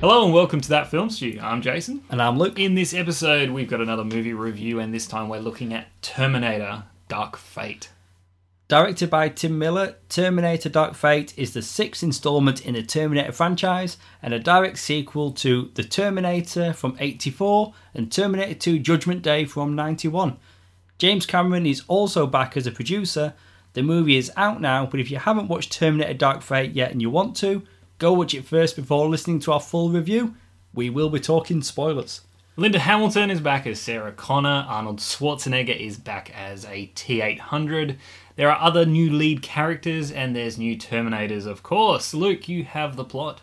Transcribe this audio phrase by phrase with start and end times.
[0.00, 1.38] Hello and welcome to That Film Stew.
[1.42, 2.02] I'm Jason.
[2.08, 2.58] And I'm Luke.
[2.58, 6.84] In this episode, we've got another movie review, and this time we're looking at Terminator
[7.08, 7.90] Dark Fate.
[8.66, 13.98] Directed by Tim Miller, Terminator Dark Fate is the sixth installment in the Terminator franchise
[14.22, 19.74] and a direct sequel to The Terminator from 84 and Terminator 2 Judgment Day from
[19.74, 20.38] 91.
[20.96, 23.34] James Cameron is also back as a producer.
[23.74, 27.02] The movie is out now, but if you haven't watched Terminator Dark Fate yet and
[27.02, 27.64] you want to,
[28.00, 30.34] go watch it first before listening to our full review.
[30.74, 32.22] We will be talking spoilers.
[32.56, 34.66] Linda Hamilton is back as Sarah Connor.
[34.68, 37.98] Arnold Schwarzenegger is back as a T 800.
[38.36, 42.14] There are other new lead characters, and there's new Terminators, of course.
[42.14, 43.42] Luke, you have the plot.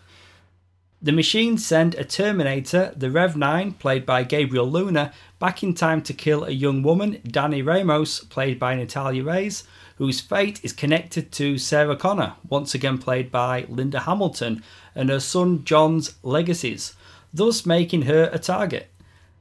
[1.00, 6.02] The machines send a Terminator, the Rev 9, played by Gabriel Luna, back in time
[6.02, 9.64] to kill a young woman, Dani Ramos, played by Natalia Reyes,
[9.98, 14.64] whose fate is connected to Sarah Connor, once again played by Linda Hamilton,
[14.96, 16.96] and her son John's legacies,
[17.34, 18.90] thus making her a target.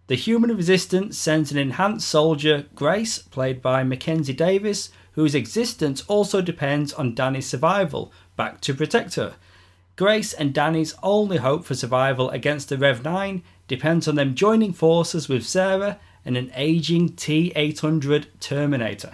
[0.09, 6.41] The human resistance sends an enhanced soldier, Grace, played by Mackenzie Davis, whose existence also
[6.41, 9.34] depends on Dani's survival, back to protect her.
[9.97, 14.73] Grace and Dani's only hope for survival against the Rev 9 depends on them joining
[14.73, 19.12] forces with Sarah and an aging T 800 Terminator.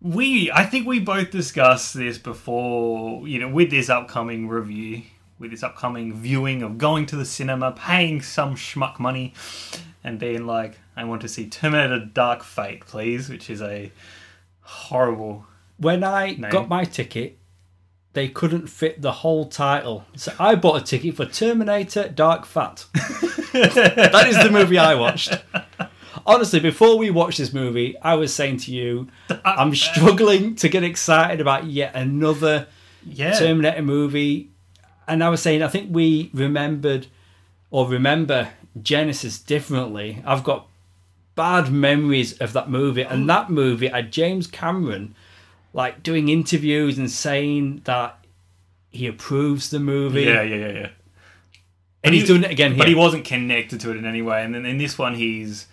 [0.00, 5.02] We, I think we both discussed this before, you know, with this upcoming review,
[5.38, 9.32] with this upcoming viewing of going to the cinema, paying some schmuck money,
[10.04, 13.90] and being like, I want to see Terminator Dark Fate, please, which is a
[14.60, 15.46] horrible.
[15.78, 16.50] When I Name.
[16.50, 17.38] got my ticket,
[18.12, 20.06] they couldn't fit the whole title.
[20.16, 22.86] So I bought a ticket for Terminator Dark Fat.
[22.94, 25.38] that is the movie I watched.
[26.26, 29.08] Honestly, before we watched this movie, I was saying to you,
[29.44, 32.66] I'm struggling to get excited about yet another
[33.06, 33.38] Yeah.
[33.38, 34.50] Terminator movie.
[35.08, 37.06] And I was saying, I think we remembered
[37.70, 38.50] or remember
[38.80, 40.22] Genisys differently.
[40.26, 40.66] I've got
[41.36, 43.02] bad memories of that movie.
[43.02, 45.14] And that movie had James Cameron
[45.72, 48.18] like doing interviews and saying that
[48.90, 50.22] he approves the movie.
[50.22, 50.88] yeah, yeah, yeah, yeah.
[52.02, 52.78] And he's doing it again here.
[52.78, 54.42] But he wasn't connected to it in any way.
[54.42, 55.66] And then in this one, he's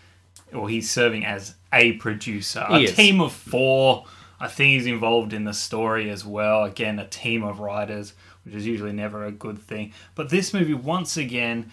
[0.53, 2.65] or he's serving as a producer.
[2.69, 2.95] He a is.
[2.95, 4.05] team of four.
[4.39, 6.63] I think he's involved in the story as well.
[6.63, 9.93] Again, a team of writers, which is usually never a good thing.
[10.15, 11.71] But this movie, once again,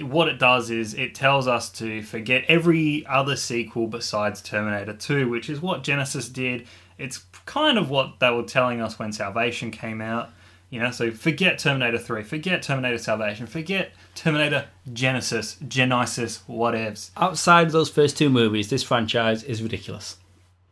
[0.00, 5.28] what it does is it tells us to forget every other sequel besides Terminator 2,
[5.28, 6.66] which is what Genisys did.
[6.98, 10.30] It's kind of what they were telling us when Salvation came out.
[10.70, 17.10] You know, so forget Terminator 3, forget Terminator Salvation, forget Terminator Genisys, Genisys, whatevs.
[17.16, 20.18] Outside of those first two movies, this franchise is ridiculous.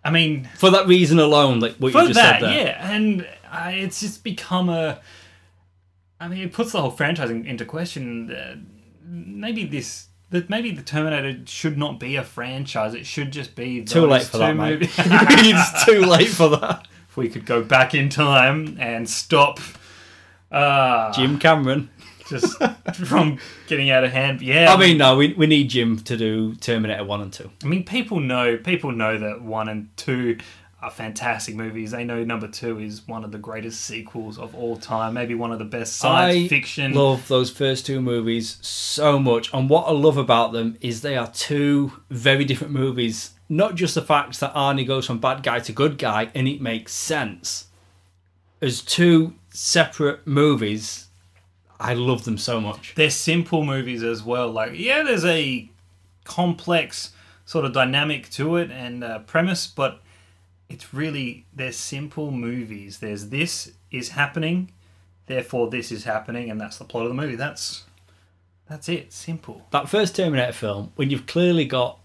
[0.05, 2.67] I mean, For that reason alone, like what you just that, said there.
[2.67, 5.01] yeah, and uh, it's just become a.
[6.21, 8.31] I mean, it puts the whole franchise in, into question.
[8.31, 8.56] Uh,
[9.05, 12.95] maybe this, that maybe the Terminator should not be a franchise.
[12.95, 14.79] It should just be Too late for two that, mate.
[14.99, 16.87] it's too late for that.
[17.09, 19.59] if we could go back in time and stop.
[20.56, 21.91] Uh, Jim Cameron.
[22.28, 22.56] just
[23.06, 24.41] from getting out of hand.
[24.43, 27.50] Yeah, I mean, no, we, we need Jim to do Terminator 1 and 2.
[27.62, 30.39] I mean, people know people know that one and two
[30.83, 31.91] are fantastic movies.
[31.93, 35.50] They know number two is one of the greatest sequels of all time, maybe one
[35.50, 36.93] of the best science I fiction.
[36.93, 39.53] love those first two movies so much.
[39.55, 43.31] And what I love about them is they are two very different movies.
[43.49, 46.61] Not just the fact that Arnie goes from bad guy to good guy and it
[46.61, 47.69] makes sense.
[48.61, 51.06] As two separate movies,
[51.81, 52.94] I love them so much.
[52.94, 54.50] They're simple movies as well.
[54.50, 55.69] Like, yeah, there's a
[56.25, 57.12] complex
[57.44, 60.03] sort of dynamic to it and uh, premise, but
[60.69, 62.99] it's really they're simple movies.
[62.99, 64.72] There's this is happening,
[65.27, 67.37] therefore this is happening, and that's the plot of the movie.
[67.37, 67.84] That's
[68.69, 69.12] that's it.
[69.12, 69.67] Simple.
[69.70, 71.99] That first Terminator film, when you've clearly got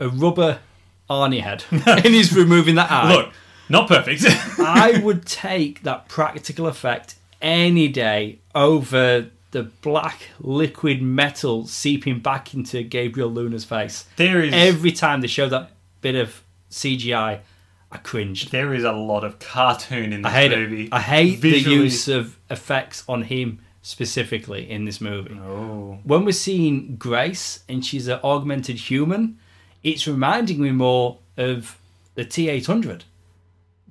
[0.00, 0.60] a rubber
[1.08, 3.14] Arnie head and he's removing that eye.
[3.14, 3.32] Look,
[3.68, 4.24] not perfect.
[4.58, 12.52] I would take that practical effect any day over the black liquid metal seeping back
[12.54, 14.04] into Gabriel Luna's face.
[14.16, 15.70] there is Every time they show that
[16.00, 17.40] bit of CGI,
[17.90, 18.50] I cringed.
[18.50, 20.84] there is a lot of cartoon in this I hate movie.
[20.86, 20.92] it.
[20.92, 25.38] I hate Visually- the use of effects on him specifically in this movie.
[25.40, 29.38] Oh, When we're seeing Grace and she's an augmented human,
[29.84, 31.78] it's reminding me more of
[32.16, 33.04] the T eight hundred.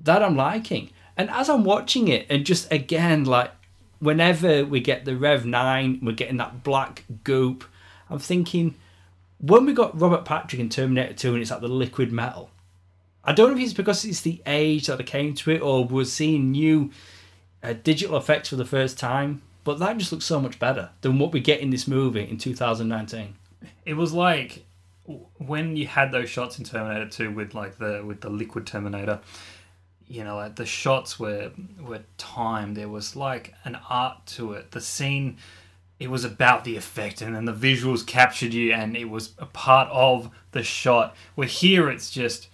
[0.06, 0.92] That I'm liking.
[1.18, 3.52] And as I'm watching it, and just again, like
[4.00, 7.66] whenever we get the Rev nine, we're getting that black goop.
[8.10, 8.76] I'm thinking
[9.40, 12.50] when we got Robert Patrick in Terminator Two, and it's like the liquid metal.
[13.24, 15.84] I don't know if it's because it's the age that I came to it, or
[15.84, 16.92] we're seeing new
[17.64, 19.42] uh, digital effects for the first time.
[19.64, 22.38] but that just looks so much better than what we get in this movie in
[22.38, 23.34] 2019.
[23.84, 24.64] It was like
[25.38, 29.20] when you had those shots in Terminator 2 with like the with the liquid Terminator.
[30.08, 32.78] You know, like the shots were were timed.
[32.78, 34.72] There was like an art to it.
[34.72, 35.38] The scene
[35.98, 39.46] it was about the effect and then the visuals captured you and it was a
[39.46, 42.50] part of the shot where here it's just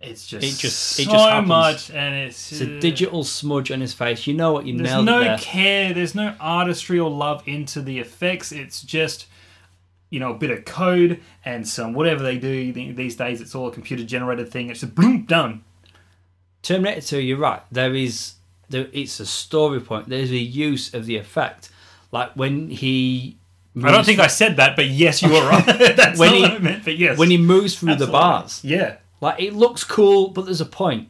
[0.00, 1.48] it's just It just- so it just happens.
[1.48, 4.26] much and it's It's a digital smudge on his face.
[4.26, 4.64] You know what?
[4.66, 5.36] You there's no there.
[5.38, 9.26] care there's no artistry or love into the effects it's just
[10.08, 13.68] you know a bit of code and some whatever they do these days it's all
[13.68, 15.62] a computer generated thing it's just boom done
[16.66, 17.62] Terminator 2, you're right.
[17.70, 18.34] There is
[18.68, 20.08] there it's a story point.
[20.08, 21.70] There's a use of the effect.
[22.12, 23.36] Like when he
[23.82, 25.64] I don't think I said that, but yes, you were right.
[25.96, 27.18] That's When he- what I meant, but yes.
[27.18, 28.60] when he moves through the bars.
[28.64, 28.96] Yeah.
[29.20, 31.08] Like it looks cool, but there's a point.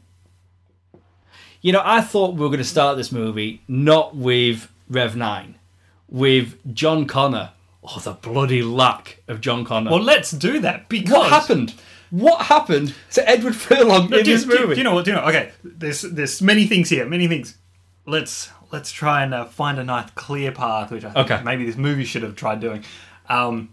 [1.63, 5.55] You know, I thought we were going to start this movie not with Rev 9,
[6.09, 7.51] with John Connor.
[7.83, 9.91] Oh, the bloody lack of John Connor.
[9.91, 11.75] Well, let's do that because what happened?
[12.11, 14.75] What happened to Edward Furlong No, in do, this movie?
[14.75, 15.05] do you know what?
[15.05, 15.25] Do you know?
[15.25, 17.07] Okay, there's there's many things here.
[17.07, 17.57] Many things.
[18.07, 21.43] Let's let's try and uh, find a nice clear path, which I think Okay.
[21.43, 22.85] maybe this movie should have tried doing.
[23.29, 23.73] Um,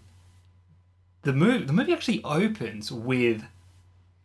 [1.22, 3.44] the movie the movie actually opens with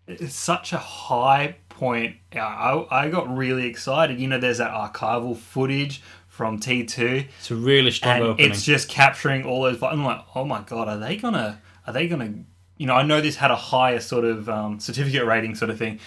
[0.07, 2.15] it's such a high point.
[2.33, 4.19] I, I got really excited.
[4.19, 7.25] You know, there's that archival footage from T two.
[7.37, 8.51] it's a really strong and opening.
[8.51, 9.81] it's just capturing all those.
[9.83, 11.61] I'm like, oh my god, are they gonna?
[11.85, 12.33] Are they gonna?
[12.79, 15.77] You know, I know this had a higher sort of um, certificate rating sort of
[15.77, 15.99] thing.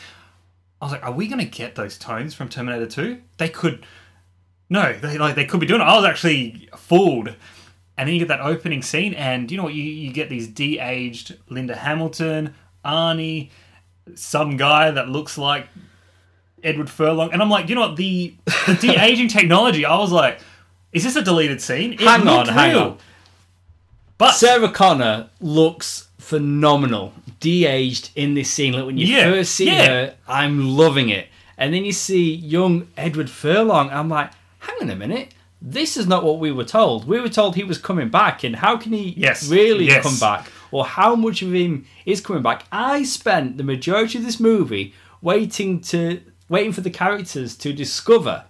[0.81, 3.21] I was like, are we gonna get those tones from Terminator Two?
[3.39, 3.87] They could.
[4.69, 5.85] No, they like they could be doing it.
[5.85, 7.37] I was actually fooled.
[7.97, 9.75] And then you get that opening scene, and you know what?
[9.75, 12.55] You, you get these de-aged Linda Hamilton,
[12.85, 13.51] Arnie,
[14.15, 15.69] some guy that looks like
[16.65, 17.97] Edward Furlong, and I'm like, you know what?
[17.97, 18.35] The,
[18.67, 19.85] the de-aging technology.
[19.85, 20.41] I was like,
[20.93, 21.93] is this a deleted scene?
[21.93, 22.83] It hang on, hang real.
[22.83, 22.99] on.
[24.23, 28.73] But Sarah Connor looks phenomenal, de-aged in this scene.
[28.73, 29.87] Like when you Yeah, first see yeah.
[29.87, 31.27] her, I'm loving it,
[31.59, 33.91] and then you see young Edward Furlong.
[33.91, 34.31] I'm like,
[34.61, 37.07] hang on a minute, this is not what we were told.
[37.07, 40.03] We were told he was coming back, and how can he Yes, really yes.
[40.03, 42.65] come back, or how much of him is coming back?
[42.71, 48.45] I spent the majority of this movie waiting to waiting for the characters to discover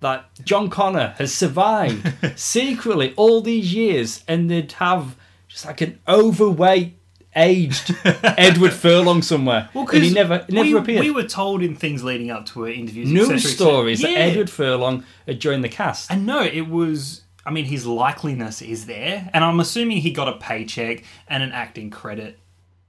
[0.00, 5.16] that John Connor has survived secretly all these years, and they'd have
[5.48, 6.98] just like an overweight,
[7.34, 11.00] aged Edward Furlong somewhere, and he never he never we, appeared.
[11.00, 13.54] We were told in things leading up to it, interviews, News et cetera, et cetera.
[13.56, 16.10] stories that Edward Furlong had joined the cast.
[16.10, 17.22] And no, it was.
[17.44, 21.52] I mean, his likeliness is there, and I'm assuming he got a paycheck and an
[21.52, 22.40] acting credit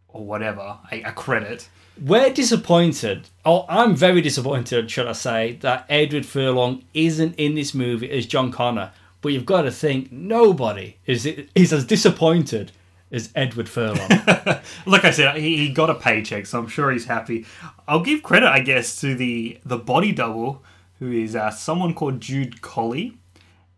[0.08, 1.70] or whatever, a, a credit.
[2.02, 3.30] We're disappointed.
[3.46, 8.26] Oh, I'm very disappointed, should I say, that Edward Furlong isn't in this movie as
[8.26, 8.92] John Connor.
[9.22, 12.72] But you've got to think nobody is is as disappointed
[13.12, 14.10] as Edward Furlong.
[14.86, 17.46] Like I said, he, he got a paycheck, so I'm sure he's happy.
[17.88, 20.64] I'll give credit, I guess, to the the body double,
[21.00, 23.18] who is uh, someone called Jude Collie,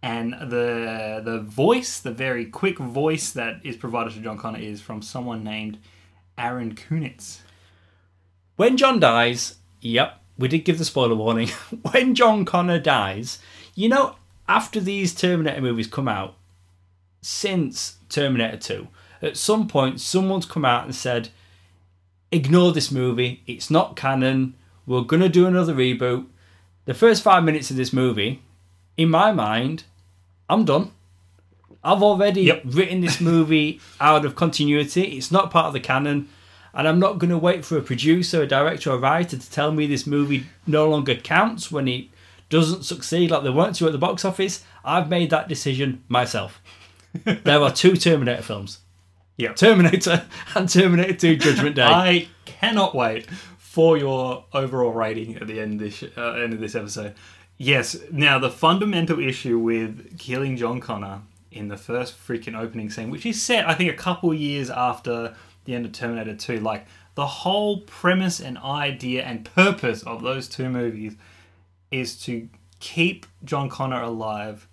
[0.02, 4.82] and the the voice, the very quick voice that is provided to John Connor, is
[4.82, 5.78] from someone named
[6.38, 7.40] Aaron Kunitz.
[8.60, 11.48] When John dies, yep, we did give the spoiler warning.
[11.94, 13.40] when John Connor dies,
[13.74, 14.18] you know,
[14.50, 16.36] after these Terminator movies come out,
[17.22, 18.88] since Terminator 2,
[19.22, 21.30] at some point someone's come out and said,
[22.34, 26.26] ignore this movie, it's not canon, we're going to do another reboot.
[26.84, 28.42] The first five minutes of this movie,
[28.98, 29.86] in my mind,
[30.50, 30.92] I'm done.
[31.82, 32.64] I've already Yep.
[32.66, 35.04] written this movie out of continuity.
[35.04, 36.28] It's not part of the canon.
[36.74, 39.52] And I'm not going to wait for a producer, a director, or a writer to
[39.52, 42.06] tell me this movie no longer counts when it
[42.50, 44.64] doesn't succeed like they want to at the box office.
[44.84, 46.62] I've made that decision myself.
[47.24, 48.80] there are two Terminator films
[49.40, 49.56] Yep.
[49.56, 51.84] Terminator and Terminator 2 Judgment Day.
[51.84, 53.26] I cannot wait
[53.58, 57.16] for your overall rating at the end of this uh, end of this episode.
[57.58, 57.96] Yes.
[58.12, 61.22] Now the fundamental issue with killing John Connor
[61.52, 65.36] in the first freaking opening scene, which is set, I think, a couple years after
[65.66, 66.86] the end of Terminator Two, like
[67.16, 71.16] the whole premise and idea and purpose of those two movies
[71.92, 72.48] is to
[72.80, 74.68] keep John Connor alive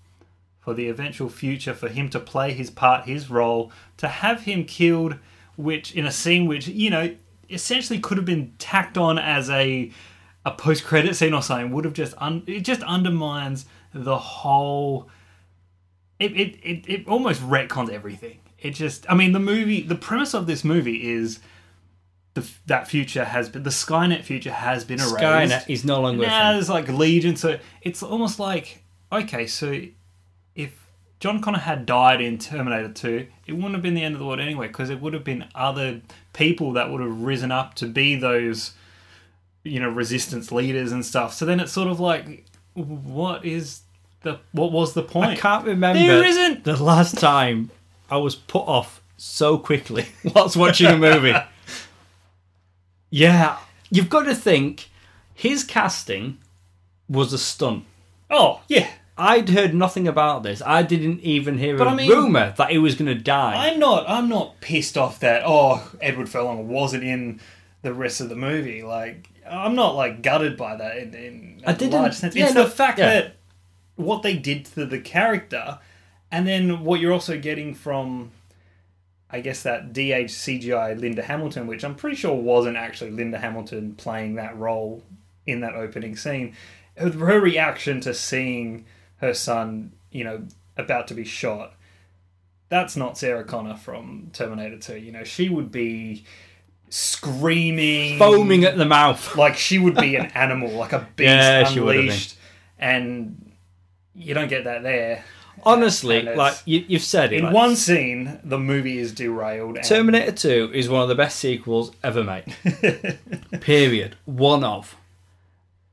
[0.61, 4.65] for the eventual future, for him to play his part, his role, to have him
[4.65, 5.17] killed,
[5.57, 7.15] which in a scene which you know
[7.51, 9.91] essentially could have been tacked on as a
[10.45, 15.09] a post credit scene or something, would have just un- it just undermines the whole.
[16.19, 18.39] It, it, it, it almost retcons everything.
[18.67, 21.41] It just, I mean, the movie, the premise of this movie is
[22.35, 25.17] the that future has been the Skynet future has been erased.
[25.17, 29.81] Skynet is no longer Now there's like Legion, so it's almost like okay, so
[30.55, 30.87] if
[31.19, 34.27] John Connor had died in Terminator 2, it wouldn't have been the end of the
[34.27, 37.87] world anyway, because it would have been other people that would have risen up to
[37.87, 38.75] be those,
[39.65, 41.33] you know, resistance leaders and stuff.
[41.33, 42.45] So then it's sort of like,
[42.75, 43.81] what is
[44.23, 45.31] the what was the point?
[45.31, 46.01] I can't remember.
[46.01, 46.65] There isn't.
[46.65, 47.71] the last time
[48.11, 51.35] I was put off so quickly whilst watching a movie.
[53.11, 53.59] yeah,
[53.91, 54.89] you've got to think
[55.35, 56.39] his casting
[57.09, 57.85] was a stunt.
[58.31, 60.63] Oh yeah, I'd heard nothing about this.
[60.65, 63.69] I didn't even hear But a I mean- rumor that he was going to die.
[63.71, 64.05] I'm not.
[64.09, 67.41] I'm not pissed off that oh Edward Furlong wasn't in
[67.83, 68.83] the rest of the movie.
[68.83, 72.35] Like I'm not like gutted by that in, in a I didn't- large sense.
[72.35, 73.07] yeah, it's no, the fact yeah.
[73.21, 73.37] that
[73.95, 75.79] what they did to the character,
[76.37, 78.31] and then what you're also getting from,
[79.31, 83.95] I guess that DH CGI Linda Hamilton, which I'm pretty sure wasn't actually Linda Hamilton
[83.95, 85.03] playing that role
[85.47, 86.55] in that opening scene.
[86.97, 91.73] Her reaction to seeing her son, you know, about to be shot
[92.69, 94.97] that's not Sarah Connor from Terminator 2.
[94.99, 96.25] You know, she would be
[96.89, 99.37] screaming, Foaming at the mouth.
[99.37, 102.09] like she would be an animal, like a beast Yeah, she would have been.
[102.11, 102.37] unleashed.
[102.79, 103.53] And
[104.15, 105.25] you don't get that there.
[105.65, 107.39] Honestly, And it's- like you, you've said it.
[107.39, 109.77] In like, one scene, the movie is derailed.
[109.77, 112.55] And Terminator 2 is one of the best sequels ever made.
[113.61, 114.17] Period.
[114.25, 114.97] One of.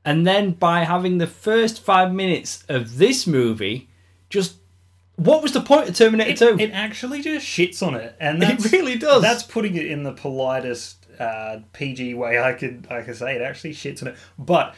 [0.04, 3.88] And then by having the first five minutes of this movie,
[4.28, 4.56] just
[5.16, 6.62] what was the point of Terminator it, 2?
[6.64, 9.22] it actually just shits on it, and that's, It really does.
[9.22, 13.36] That's putting it in the politest uh, PG way I could I could say.
[13.36, 14.74] It actually shits on it, but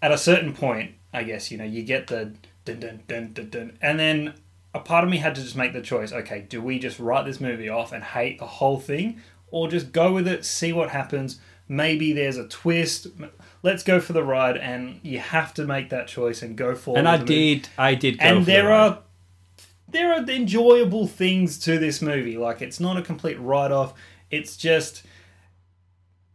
[0.00, 2.32] at a certain point, I guess you know you get the
[2.78, 4.34] dun dun dun dun dun, and then
[4.74, 6.12] a part of me had to just make the choice.
[6.12, 9.92] Okay, do we just write this movie off and hate the whole thing, or just
[9.92, 11.40] go with it, see what happens?
[11.68, 13.08] Maybe there's a twist.
[13.62, 16.96] Let's go for the ride, and you have to make that choice and go for.
[16.96, 18.98] and I did, I did go and for there the are
[19.88, 22.38] there are enjoyable things to this movie.
[22.38, 23.94] Like it's not a complete write off.
[24.30, 25.02] It's just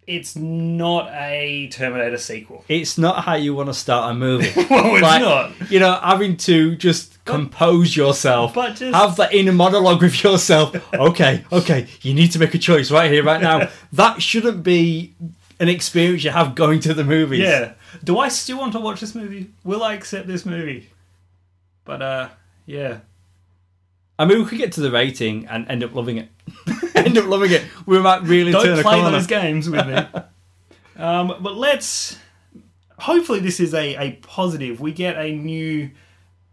[0.08, 2.64] it's not a Terminator sequel.
[2.70, 4.52] It's not how you want to start a movie.
[4.70, 5.72] Well, it's Like, not.
[5.72, 10.76] You know, having to just compose yourself, But just- have that inner monologue with yourself.
[10.94, 13.70] Okay, okay, you need to make a choice right here, right now.
[13.94, 15.14] that shouldn't be
[15.60, 17.40] an experience you have going to the movies.
[17.40, 17.74] Yeah.
[18.04, 19.52] Do I still want to watch this movie?
[19.64, 20.90] Will I accept this movie?
[21.86, 22.30] But uh,
[22.66, 23.00] yeah.
[24.18, 26.30] I mean, we could get to the rating and end up loving it.
[26.96, 27.64] end up loving it.
[27.86, 29.12] We might really turn Don't a play corner.
[29.12, 29.96] those games with me.
[31.04, 32.18] um, but let's.
[33.00, 34.80] Hopefully, this is a, a positive.
[34.80, 35.92] We get a new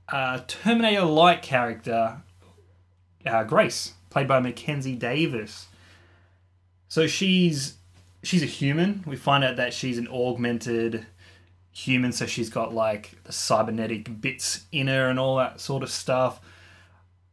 [0.09, 2.21] uh, Terminator like character,
[3.25, 5.67] uh, Grace, played by Mackenzie Davis.
[6.89, 7.77] So she's
[8.25, 9.05] she's a human.
[9.07, 11.07] We find out that she's an augmented
[11.73, 15.91] human, so she's got like the cybernetic bits in her and all that sort of
[15.91, 16.41] stuff.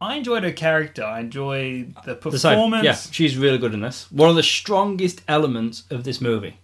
[0.00, 1.04] I enjoyed her character.
[1.04, 2.84] I enjoyed the The performance.
[2.84, 4.10] Yeah, she's really good in this.
[4.10, 6.58] One of the strongest elements of this movie.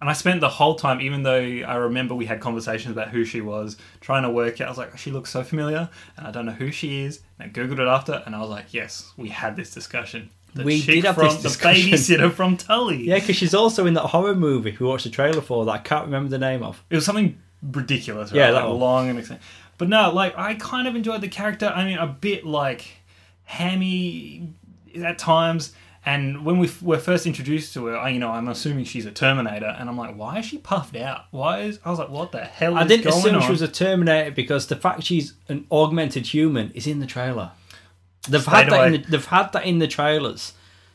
[0.00, 3.24] And I spent the whole time, even though I remember we had conversations about who
[3.24, 4.66] she was, trying to work out.
[4.66, 7.20] I was like, she looks so familiar, and I don't know who she is.
[7.38, 10.30] And I googled it after, and I was like, yes, we had this discussion.
[10.54, 11.90] The We did have from this discussion.
[11.90, 13.08] The babysitter from Tully.
[13.08, 15.78] Yeah, because she's also in that horror movie we watched the trailer for that I
[15.78, 16.82] can't remember the name of.
[16.90, 18.30] It was something ridiculous.
[18.30, 18.38] Right?
[18.38, 18.78] Yeah, like that one.
[18.78, 19.42] long and exciting.
[19.78, 21.66] But no, like I kind of enjoyed the character.
[21.66, 22.86] I mean, a bit like
[23.44, 24.54] hammy
[25.02, 25.72] at times.
[26.06, 29.06] And when we f- were first introduced to her, I, you know, I'm assuming she's
[29.06, 31.22] a Terminator, and I'm like, why is she puffed out?
[31.30, 32.76] Why is I was like, what the hell?
[32.76, 33.42] I didn't going assume on?
[33.42, 37.52] she was a Terminator because the fact she's an augmented human is in the trailer.
[38.28, 38.86] They've Straight had that.
[38.86, 40.52] In the, they've had that in the trailers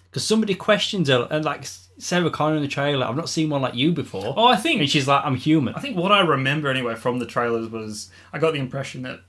[0.10, 1.66] because somebody questions her and like
[1.98, 3.06] Sarah Connor in the trailer.
[3.06, 4.34] I've not seen one like you before.
[4.38, 5.74] Oh, I think and she's like, I'm human.
[5.76, 9.20] I think what I remember anyway from the trailers was I got the impression that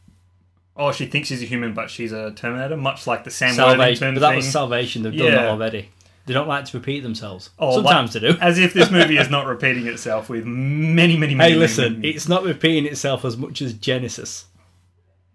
[0.77, 4.15] oh she thinks she's a human but she's a Terminator, much like the Sam Salvation,
[4.15, 4.37] but that thing.
[4.37, 5.03] was Salvation.
[5.03, 5.91] They've done that already.
[6.27, 7.51] They don't like to repeat themselves.
[7.59, 8.39] Oh, Sometimes like- they do.
[8.41, 11.53] As if this movie is not repeating itself with many, many, many.
[11.55, 14.45] Hey, listen, many- it's not repeating itself as much as Genisys.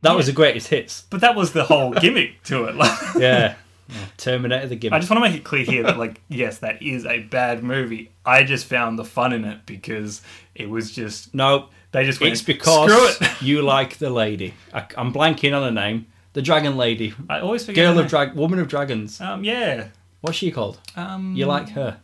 [0.03, 1.03] That was the greatest hits.
[1.09, 2.75] but that was the whole gimmick to it.
[2.75, 3.55] Like, Yeah.
[3.87, 4.93] Yeah, Terminator the game.
[4.93, 7.63] I just want to make it clear here that, like, yes, that is a bad
[7.63, 8.11] movie.
[8.25, 10.21] I just found the fun in it because
[10.55, 13.29] it was just No, they just went it's because it.
[13.41, 14.53] you like the lady.
[14.73, 16.07] I, I'm blanking on her name.
[16.33, 17.13] The Dragon Lady.
[17.29, 17.85] I always forget.
[17.85, 18.09] Girl her of.
[18.09, 19.21] Drag Woman of Dragons.
[19.21, 19.87] Um, yeah.
[20.19, 20.79] What's she called?
[20.97, 21.99] Um, You like her.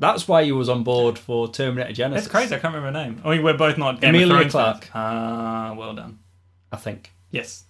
[0.00, 2.14] That's why you was on board for Terminator Genisys.
[2.14, 2.54] That's crazy.
[2.54, 3.20] I can't remember her name.
[3.24, 4.84] I mean, we're both not Game Emilia of Thrones Clarke.
[4.84, 4.90] fans.
[4.94, 6.20] Ah, well done.
[6.70, 7.12] I think.
[7.32, 7.64] Yes.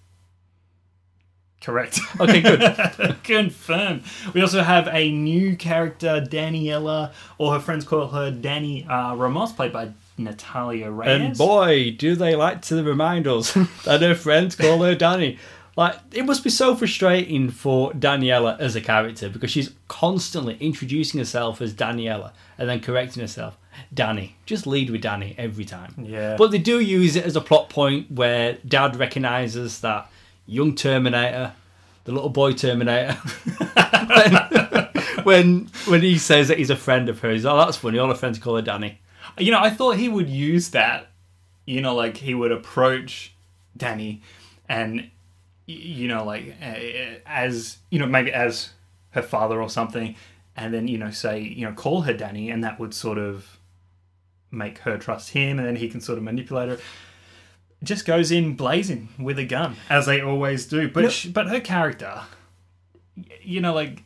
[1.60, 2.00] Correct.
[2.20, 3.16] Okay, good.
[3.24, 4.02] Confirm.
[4.34, 9.52] We also have a new character, Daniela, or her friends call her Dani uh, Ramos,
[9.52, 11.20] played by Natalia Reyes.
[11.20, 13.52] And boy, do they like to remind us
[13.84, 15.38] that her friends call her Dani.
[15.76, 21.18] Like, it must be so frustrating for Daniela as a character because she's constantly introducing
[21.18, 23.56] herself as Daniela and then correcting herself.
[23.94, 24.32] Dani.
[24.44, 25.94] Just lead with Dani every time.
[25.98, 26.34] Yeah.
[26.36, 30.10] But they do use it as a plot point where Dad recognises that
[30.48, 31.52] young Terminator,
[32.04, 33.12] the little boy Terminator,
[34.14, 34.34] when,
[35.24, 37.98] when when he says that he's a friend of hers, oh, that's funny.
[37.98, 38.96] All her friends call her Dani.
[39.38, 41.10] You know, I thought he would use that.
[41.66, 43.34] You know, like he would approach
[43.78, 44.22] Dani,
[44.68, 45.10] and
[45.66, 46.56] you know, like
[47.26, 48.70] as you know, maybe as
[49.10, 50.16] her father or something,
[50.56, 53.58] and then you know, say you know, call her Dani, and that would sort of
[54.50, 56.78] make her trust him, and then he can sort of manipulate her.
[57.82, 60.88] Just goes in blazing with a gun, as they always do.
[60.88, 61.08] But No.
[61.10, 62.22] sh but her character,
[63.42, 64.02] you know, like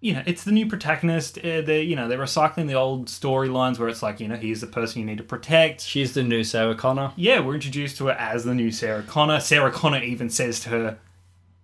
[0.00, 1.38] you know, it's the new protagonist.
[1.38, 4.60] Uh, they, you know, they're recycling the old storylines where it's like, you know, he's
[4.60, 5.80] the person you need to protect.
[5.80, 7.12] She's the new Sarah Connor.
[7.16, 9.40] Yeah, we're introduced to her as the new Sarah Connor.
[9.40, 10.98] Sarah Connor even says to her,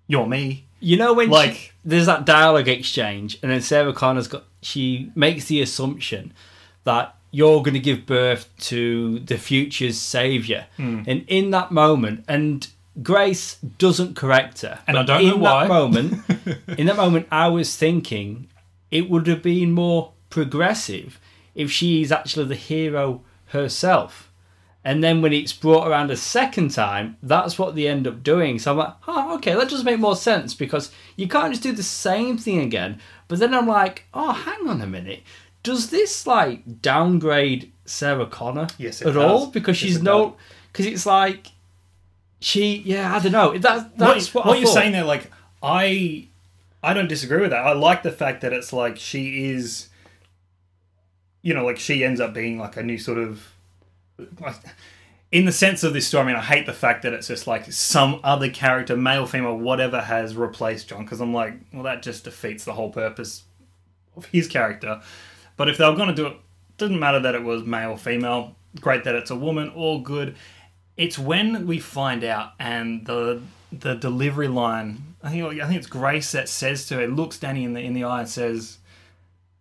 [0.06, 4.28] "You're me." You know when Like- she, there's that dialogue exchange, and then Sarah Connor's
[4.28, 6.32] got she makes the assumption
[6.84, 11.02] that you're going to give birth to the future's savior, Hmm.
[11.06, 12.66] and in that moment, and
[13.02, 15.62] Grace doesn't correct her, And I don't know why.
[15.62, 16.24] In That moment,
[16.78, 18.48] in that moment, I was thinking
[18.90, 21.20] it would have been more progressive
[21.54, 24.26] if she's actually the hero herself.
[24.84, 28.58] And then when it's brought around a second time, that's what they end up doing.
[28.58, 31.72] So I'm like, oh, okay, that does make more sense because you can't just do
[31.72, 32.98] the same thing again.
[33.28, 35.22] But then I'm like, oh, hang on a minute.
[35.62, 39.22] Does this like downgrade Sarah Connor Yes, it at does.
[39.22, 39.46] all?
[39.48, 40.36] Because Yes, she's it no,
[40.72, 41.48] because it's like
[42.40, 43.56] she, yeah, I don't know.
[43.58, 45.04] That that's what, what, I you're saying there.
[45.04, 45.30] Like,
[45.62, 46.26] I,
[46.82, 47.66] I don't disagree with that.
[47.66, 49.88] I like the fact that it's like she is,
[51.42, 53.46] you know, like she ends up being like a new sort of,
[54.40, 54.56] like,
[55.30, 56.24] in the sense of this story.
[56.24, 59.58] I mean, I hate the fact that it's just like some other character, male, female,
[59.58, 61.04] whatever, has replaced John.
[61.04, 63.42] Because I'm like, well, that just defeats the whole purpose
[64.16, 65.02] of his character.
[65.60, 66.36] But if they were going to do it,
[66.78, 68.56] doesn't matter that it was male, or female.
[68.80, 69.68] Great that it's a woman.
[69.68, 70.34] All good.
[70.96, 75.16] It's when we find out and the the delivery line.
[75.22, 77.92] I think I think it's Grace that says to her, looks Dani in the in
[77.92, 78.78] the eye and says,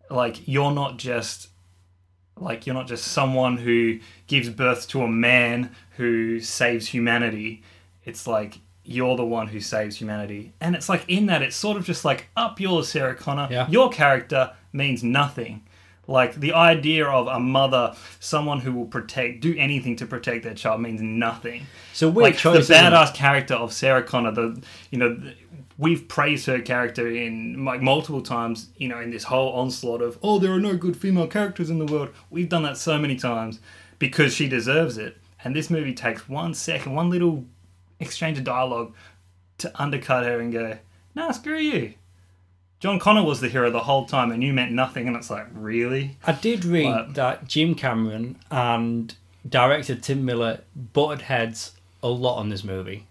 [0.10, 1.50] like you're not just
[2.38, 7.62] like you're not just someone who gives birth to a man who saves humanity.
[8.06, 10.54] It's like you're the one who saves humanity.
[10.62, 13.50] And it's like in that it's sort of just like up yours, Sarah Connor.
[13.52, 13.68] Yeah.
[13.70, 15.64] Your character means nothing.
[16.10, 20.56] Like the idea of a mother, someone who will protect, do anything to protect their
[20.56, 21.68] child means nothing.
[21.94, 25.22] So weird like the badass character of Sarah Connor, the you know,
[25.78, 28.70] we've praised her character in like multiple times.
[28.78, 31.78] You know, in this whole onslaught of oh, there are no good female characters in
[31.78, 32.10] the world.
[32.32, 33.60] We've done that so many times
[34.00, 35.16] because she deserves it.
[35.44, 37.46] And this movie takes one second, one little
[38.00, 38.96] exchange of dialogue
[39.60, 40.80] to undercut her and go,
[41.14, 41.94] nah, screw you.
[42.80, 45.08] John Connor was the hero the whole time, and you meant nothing.
[45.08, 46.18] And it's like, really?
[46.26, 47.14] I did read What?
[47.16, 49.14] that Jim Cameron and
[49.48, 53.06] director Tim Miller butted heads a lot on this movie.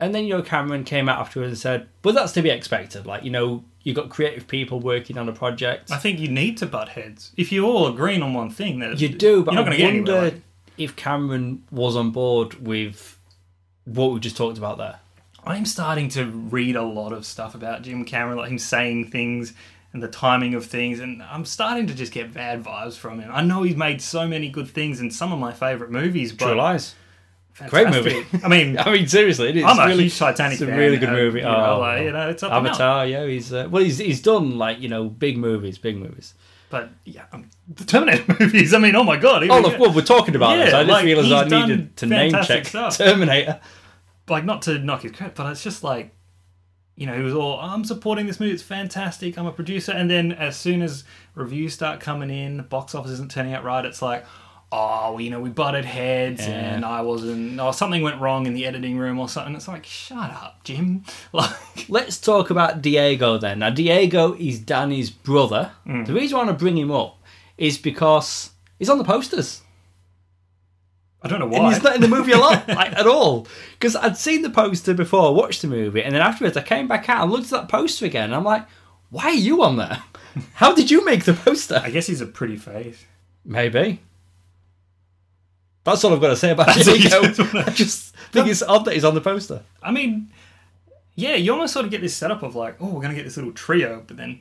[0.00, 3.06] And then, you know, Cameron came out afterwards and said, but that's to be expected.
[3.06, 5.90] Like, you know, you've got creative people working on a project.
[5.90, 8.80] I think you need to butt heads if you're all agreeing on one thing.
[8.80, 10.30] That You do, but you're not I going to get wonder anywhere.
[10.32, 10.42] like-
[10.76, 13.18] if Cameron was on board with
[13.84, 14.98] what we just talked about there.
[15.46, 19.52] I'm starting to read a lot of stuff about Jim Cameron, like him saying things
[19.92, 23.30] and the timing of things, and I'm starting to just get bad vibes from him.
[23.32, 26.46] I know he's made so many good things in some of my favorite movies, but
[26.46, 26.94] True Lies.
[27.68, 28.26] Great movie.
[28.42, 29.64] I mean, I mean, seriously, it is.
[29.64, 30.76] I'm a really, huge Titanic it's a fan.
[30.76, 31.38] really good movie.
[31.38, 32.66] You know, Oh, like, you know, it's up and.
[32.66, 36.34] Avatar, yeah, he's uh, well, he's he's done like you know big movies, big movies.
[36.70, 38.74] But yeah, um, the Terminator movies.
[38.74, 39.44] I mean, oh my god!
[39.48, 40.74] Oh, we look, well, we're talking about Yeah, this.
[40.74, 42.98] I didn't like, realise I needed to name check stuff.
[42.98, 43.60] Terminator.
[44.28, 46.14] Like not to knock his credit, but it's just like,
[46.96, 48.52] you know, he was all, I'm supporting this movie.
[48.52, 49.36] It's fantastic.
[49.36, 53.10] I'm a producer, and then as soon as reviews start coming in, the box office
[53.12, 53.84] isn't turning out right.
[53.84, 54.24] It's like,
[54.72, 56.74] oh, well, you know, we butted heads, Yeah.
[56.74, 59.54] and I wasn't, or something went wrong in the editing room or something.
[59.54, 61.02] It's like, shut up, Jim.
[61.32, 61.50] Like,
[61.88, 63.58] Let's talk about Diego then.
[63.58, 65.72] Now, Diego is Dani's brother.
[65.86, 66.06] Mm.
[66.06, 67.18] The reason I want to bring him up
[67.58, 69.60] is because he's on the posters.
[71.24, 71.72] I don't know And why.
[71.74, 73.46] he's not in the movie a lot, like, at all.
[73.72, 76.86] Because I'd seen the poster before, I watched the movie, and then afterwards I came
[76.86, 78.66] back out and looked at that poster again, and I'm like,
[79.10, 80.02] why are you on there?
[80.54, 81.80] How did you make the poster?
[81.82, 83.04] I guess he's a pretty face.
[83.44, 84.00] Maybe.
[85.84, 87.44] That's all I've got to say about That's all you Diego.
[87.58, 89.62] I just think it's odd that he's on the poster.
[89.82, 90.30] I mean,
[91.14, 93.36] yeah, you almost sort of get this setup of like, oh, we're gonna get this
[93.36, 94.40] little trio, but then,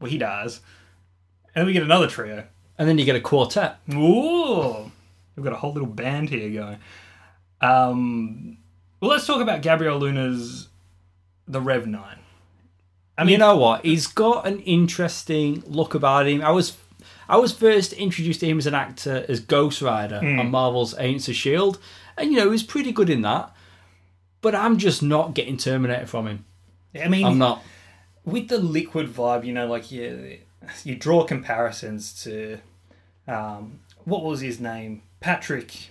[0.00, 0.60] well, he dies,
[1.54, 2.44] and then we get another trio.
[2.78, 3.78] And then you get a quartet.
[3.92, 4.90] Ooh,
[5.36, 6.78] we've got a whole little band here going.
[7.60, 8.58] Um,
[9.00, 10.68] Well, let's talk about Gabriel Luna's
[11.46, 12.18] the Rev Nine.
[13.16, 13.84] I mean, you know what?
[13.84, 16.42] He's got an interesting look about him.
[16.42, 16.76] I was
[17.28, 20.40] I was first introduced to him as an actor as Ghost Rider Hmm.
[20.40, 21.78] on Marvel's Agents of Shield,
[22.18, 23.54] and you know he's pretty good in that.
[24.40, 26.44] But I'm just not getting Terminator from him.
[27.00, 27.62] I mean, I'm not.
[28.24, 30.38] with the liquid vibe, you know, like you
[30.82, 32.58] you draw comparisons to
[33.28, 35.90] um, what was his name, Patrick,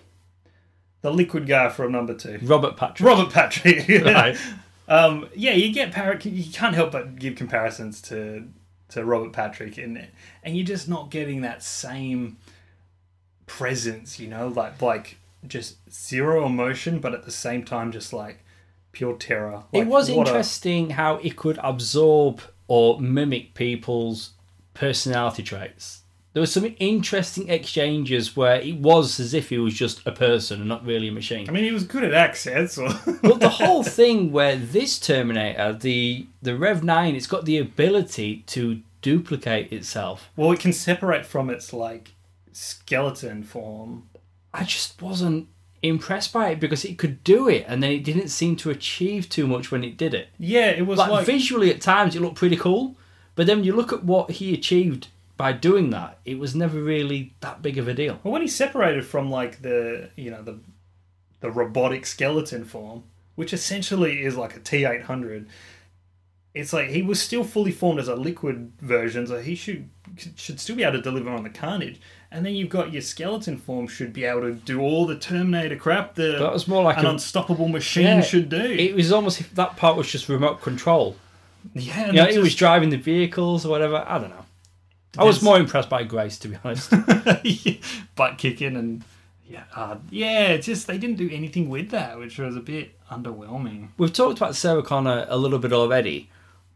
[1.01, 3.07] the liquid guy from number two, Robert Patrick.
[3.07, 3.87] Robert Patrick.
[4.03, 4.37] Right.
[4.87, 8.47] Um, yeah, you get par- you can't help but give comparisons to
[8.89, 10.07] to Robert Patrick, and
[10.43, 12.37] and you're just not getting that same
[13.47, 15.17] presence, you know, like like
[15.47, 18.43] just zero emotion, but at the same time, just like
[18.91, 19.63] pure terror.
[19.73, 24.33] it was what a- interesting how it could absorb or mimic people's
[24.75, 26.02] personality traits.
[26.33, 30.59] There were some interesting exchanges where it was as if he was just a person
[30.59, 31.47] and not really a machine.
[31.47, 32.77] I mean, he was good at accents.
[32.77, 32.89] Or...
[33.21, 38.43] But the whole thing where this Terminator, the the Rev Nine, it's got the ability
[38.47, 40.29] to duplicate itself.
[40.35, 42.13] well, it can separate from its like
[42.51, 44.09] skeleton form.
[44.53, 45.49] I just wasn't
[45.83, 49.29] impressed by it because it could do it, and then it didn't seem to achieve
[49.29, 50.29] too much when it did it.
[50.39, 52.95] Yeah, it was Like, like, visually, at times, it looked pretty cool,
[53.35, 55.09] but then when you look at what he achieved
[55.43, 58.17] by doing that, it was never really that big of a deal.
[58.23, 60.55] well, when he separated from like the you know the
[61.41, 63.03] the robotic skeleton form,
[63.35, 65.47] which essentially is like a T eight hundred.
[66.53, 69.89] It's like he was still fully formed as a liquid version, so he should
[70.37, 71.99] should still be able to deliver on the carnage.
[72.31, 75.75] And then you've got your skeleton form should be able to do all the Terminator
[75.75, 78.63] crap the That was more like an a, unstoppable machine Yeah, should do.
[78.63, 81.17] it was almost if that part was just remote control.
[81.73, 84.05] yeah, You know, he was driving the vehicles or whatever.
[84.07, 84.42] I don't know.
[85.17, 86.91] I was more impressed by Grace, to be honest.
[88.15, 89.03] butt kicking and
[89.47, 90.47] yeah, uh, yeah.
[90.49, 93.89] It's just they didn't do anything with that, which was a bit underwhelming.
[93.97, 96.29] We've talked about Sarah Connor a little bit already,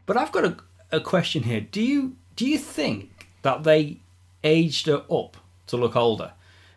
[0.06, 0.56] but I've got a,
[0.92, 1.60] a question here.
[1.60, 3.98] Do you do you think that they
[4.44, 6.32] aged her up to look older?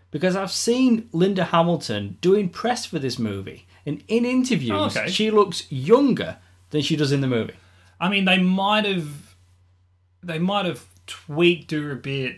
[0.10, 5.10] Because I've seen Linda Hamilton doing press for this movie, and in interviews, Oh, okay.
[5.10, 6.38] she looks younger
[6.72, 7.54] than she does in the movie.
[8.00, 9.36] I mean, they might have
[10.24, 12.38] they might have tweaked her a bit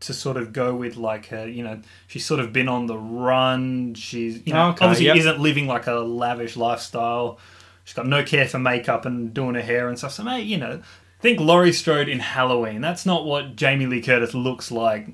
[0.00, 1.48] to sort of go with like her.
[1.48, 3.94] You know, she's sort of been on the run.
[3.94, 5.16] She's you know Okay, obviously yep.
[5.16, 7.38] isn't living like a lavish lifestyle.
[7.84, 10.12] She's got no care for makeup and doing her hair and stuff.
[10.12, 10.82] So, mate, you know,
[11.20, 12.80] think Laurie Strode in Halloween.
[12.82, 15.08] That's not what Jamie Lee Curtis looks like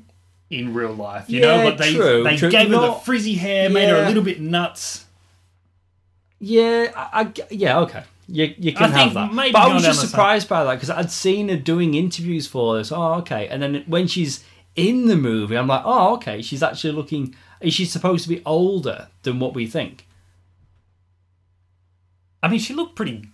[0.51, 1.31] in real life.
[1.31, 2.51] You Yeah, know, but they true, they true.
[2.51, 5.05] gave her the frizzy hair, made her a little bit nuts.
[6.41, 8.03] Yeah, I, I- yeah, okay.
[8.27, 9.33] You, you can I have that.
[9.33, 12.77] maybe But I was just surprised by that because I'd seen her doing interviews for
[12.77, 12.91] this.
[12.91, 13.49] Oh, okay.
[13.49, 14.45] And then when she's
[14.77, 16.41] in the movie, I'm like, oh, okay.
[16.43, 17.35] She's actually looking.
[17.61, 20.07] Is she supposed to be older than what we think?
[22.43, 23.29] I mean, she looked pretty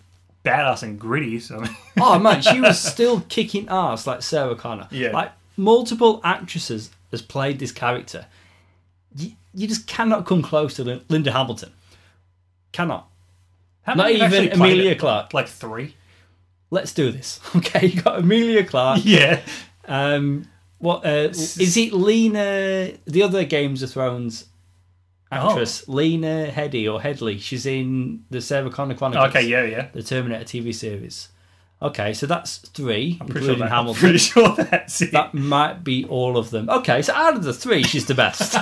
[0.44, 1.38] badass and gritty.
[1.40, 1.62] So
[2.00, 4.88] Oh man, she was still kicking ass like Sarah Connor.
[4.90, 5.10] Yeah.
[5.10, 8.26] Like multiple actresses has played this character.
[9.16, 11.72] You, you just cannot come close to Linda Hamilton.
[12.72, 13.08] Cannot.
[13.90, 14.98] How Not many have even actually played Emilia it?
[15.00, 15.34] Clarke.
[15.34, 15.96] Like three.
[16.70, 17.40] Let's do this.
[17.56, 19.00] Okay, you got Emilia Clarke.
[19.04, 19.40] Yeah.
[19.86, 20.46] Um,
[20.78, 21.92] what uh, is it?
[21.92, 24.46] Lena, the other Games of Thrones
[25.32, 25.92] actress, Oh.
[25.92, 27.38] Lena Headey or Headley.
[27.38, 29.30] She's in the Sarah Connor Chronicles.
[29.30, 29.42] Okay.
[29.48, 29.64] Yeah.
[29.64, 29.88] Yeah.
[29.92, 31.30] the Terminator TV series.
[31.82, 34.00] Okay, so that's three, Pretty sure, including that, I'm Hamilton.
[34.00, 35.12] pretty sure that's it.
[35.12, 36.68] That might be all of them.
[36.68, 38.54] Okay, so out of the three, she's the best.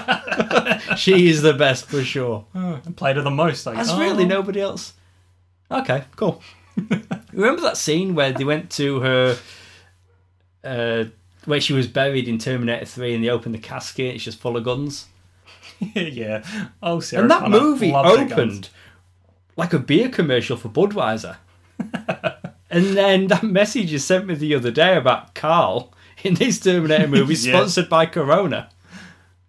[0.97, 2.47] she is the best for sure.
[2.55, 3.67] I played her the most.
[3.67, 3.99] Like, That's oh.
[4.01, 4.93] really nobody else.
[5.71, 6.43] Okay, cool.
[7.33, 9.39] Remember that scene where they went to her,
[10.65, 11.05] uh,
[11.45, 14.57] where she was buried in Terminator 3 and they opened the casket, it's just full
[14.57, 15.07] of guns?
[15.95, 16.43] yeah.
[16.83, 18.33] Oh, Sarah and that Connor movie loved her guns.
[18.33, 18.71] opened
[19.57, 21.37] like a beer commercial for Budweiser.
[22.71, 27.09] and then that message you sent me the other day about Carl in this Terminator
[27.09, 27.53] movie, Yeah.
[27.57, 28.71] sponsored by Corona.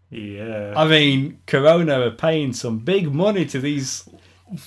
[0.09, 0.73] Yeah.
[0.75, 4.07] I mean, Corona are paying some big money to these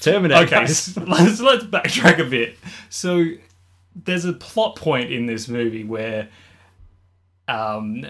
[0.01, 0.61] Terminator okay.
[0.61, 2.57] let's let's backtrack a bit.
[2.89, 3.25] So
[3.95, 6.29] there's a plot point in this movie where,
[7.49, 8.07] um,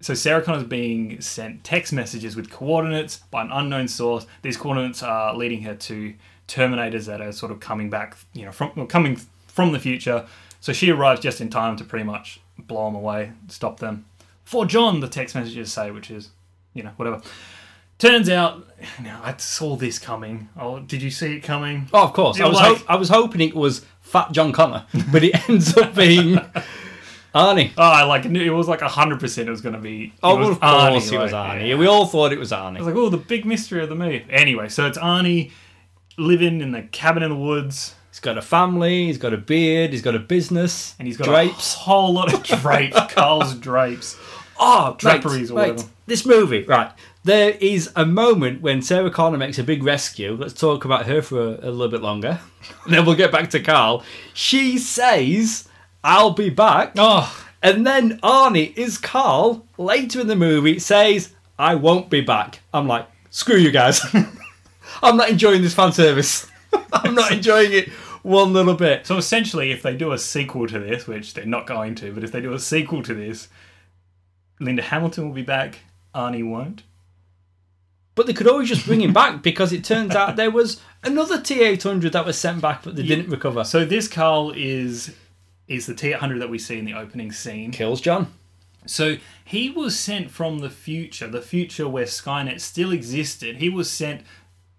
[0.00, 4.26] so Sarah Connor's being sent text messages with coordinates by an unknown source.
[4.42, 6.14] These coordinates are leading her to
[6.48, 9.16] Terminators that are sort of coming back, you know, from coming
[9.48, 10.26] from the future.
[10.60, 14.04] So she arrives just in time to pretty much blow them away, stop them.
[14.44, 16.30] For John, the text messages say, which is,
[16.72, 17.20] you know, whatever.
[17.98, 18.66] Turns out,
[19.02, 20.48] now I saw this coming.
[20.58, 21.88] Oh, did you see it coming?
[21.94, 22.40] Oh, of course.
[22.40, 25.76] I was, like- ho- I was hoping it was Fat John Connor, but it ends
[25.76, 26.38] up being
[27.34, 27.72] Arnie.
[27.76, 29.48] Oh, I like knew it was like hundred percent.
[29.48, 30.12] It was going to be.
[30.22, 31.68] Oh, of course Arnie, it was like, Arnie.
[31.68, 31.76] yeah.
[31.76, 32.76] We all thought it was Arnie.
[32.76, 34.24] I was like, oh, the big mystery of the movie.
[34.30, 35.50] Anyway, so it's Arnie
[36.18, 39.06] living in the cabin in the woods, He's got a family.
[39.08, 39.92] He's got a beard.
[39.92, 40.94] He's got a business.
[40.98, 41.74] and he's got drapes.
[41.74, 42.96] a whole lot of drapes.
[43.10, 44.16] Carl's drapes.
[44.58, 45.72] Oh, Draperies or right.
[45.74, 45.90] whatever.
[46.06, 46.90] This movie, right?
[47.26, 50.36] There is a moment when Sarah Connor makes a big rescue.
[50.38, 52.38] Let's talk about her for a, a little bit longer.
[52.86, 54.04] then we'll get back to Carl.
[54.32, 55.68] She says,
[56.04, 61.74] "I'll be back," Oh, and then Arnie is Carl later in the movie says, "I
[61.74, 64.00] won't be back." I'm like, screw you guys.
[65.02, 66.48] I'm not enjoying this fan service.
[66.92, 67.88] I'm not enjoying it
[68.22, 69.04] one little bit.
[69.04, 72.22] so essentially, if they do a sequel to this, which they're not going to, but
[72.22, 73.48] if they do a sequel to this,
[74.60, 75.80] Linda Hamilton will be back.
[76.14, 76.84] Arnie won't.
[78.16, 81.36] But they could always just bring him back because it turns out there was another
[81.38, 83.62] T800 that was sent back, but they didn't recover.
[83.62, 85.14] So this Carl is
[85.68, 87.70] is the T800 that we see in the opening scene.
[87.72, 88.32] Kills John.
[88.86, 93.56] So he was sent from the future, the future where Skynet still existed.
[93.56, 94.22] He was sent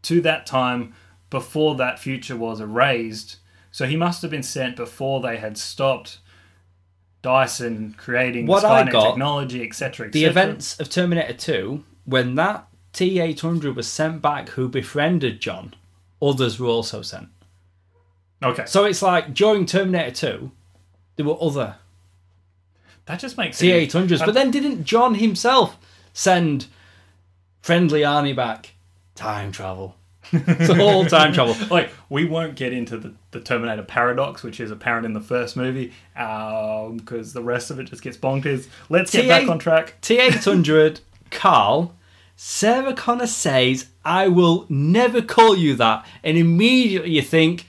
[0.03, 0.93] to that time
[1.29, 3.37] before that future was erased.
[3.69, 6.19] So he must have been sent before they had stopped
[7.21, 10.09] Dyson creating What I Skynet got- technology, etc.
[10.09, 12.67] The events of Terminator 2, when that
[12.97, 15.73] T800 was sent back who befriended John,
[16.21, 17.29] others were also sent.
[18.43, 20.51] Okay, So it's like during Terminator 2,
[21.15, 21.75] there were other
[23.07, 23.89] that just makes it.
[23.89, 24.19] T800s.
[24.25, 25.77] But then didn't John himself
[26.13, 26.67] send
[27.61, 28.75] friendly Arnie back?
[29.15, 29.95] Time travel.
[30.33, 31.55] it's all time travel.
[31.69, 35.55] Like we won't get into the, the Terminator paradox, which is apparent in the first
[35.55, 38.67] movie, um, because the rest of it just gets bonkers.
[38.89, 39.95] Let's get T8 back on track.
[40.01, 40.99] T800,
[41.31, 41.95] Carl,
[42.39, 46.05] Sarah Connor says, I will never call you that.
[46.23, 47.65] And immediately you think,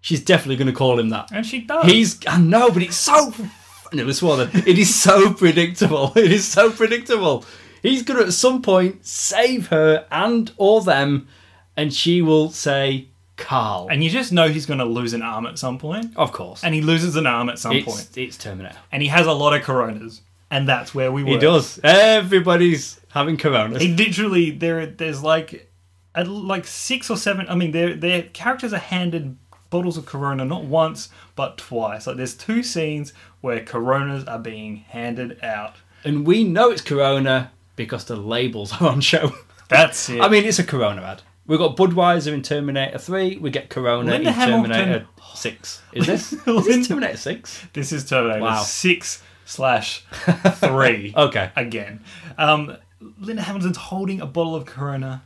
[0.00, 1.30] she's definitely going to call him that.
[1.32, 1.86] And she does.
[1.86, 4.50] He's, I know, but it's so, I nearly swore then.
[4.66, 6.12] It is so predictable.
[6.16, 7.44] It is so predictable.
[7.82, 11.28] He's going to at some point save her and or them,
[11.76, 13.86] and she will say, Carl.
[13.90, 16.16] And you just know he's going to lose an arm at some point.
[16.16, 16.64] of course.
[16.64, 18.10] And he loses an arm at some it's, point.
[18.18, 18.76] it's Terminator.
[18.90, 20.20] And he has a lot of coronas.
[20.50, 21.30] And that's where we were.
[21.30, 21.78] He does.
[21.84, 23.80] Everybody's having coronas.
[23.82, 25.70] He literally, there, there's like,
[26.16, 27.46] like six or seven.
[27.48, 29.36] I mean, their their characters are handed
[29.70, 32.06] bottles of Corona not once but twice.
[32.06, 35.76] Like there's two scenes where Coronas are being handed out.
[36.04, 39.32] And we know it's Corona because the labels are on show.
[39.68, 40.20] That's it.
[40.20, 41.22] I mean, it's a Corona ad.
[41.46, 43.38] We got Budweiser in Terminator 3.
[43.38, 45.82] We get Corona Linda in Hamilton- Terminator 6.
[45.92, 46.32] Is this?
[46.46, 47.66] is this Terminator 6?
[47.72, 48.62] this is Terminator Wow.
[48.62, 50.04] six slash
[50.54, 51.12] three.
[51.16, 51.50] Okay.
[51.56, 52.00] again.
[52.38, 52.76] Um,
[53.18, 55.22] Linda Hamilton's holding a bottle of Corona.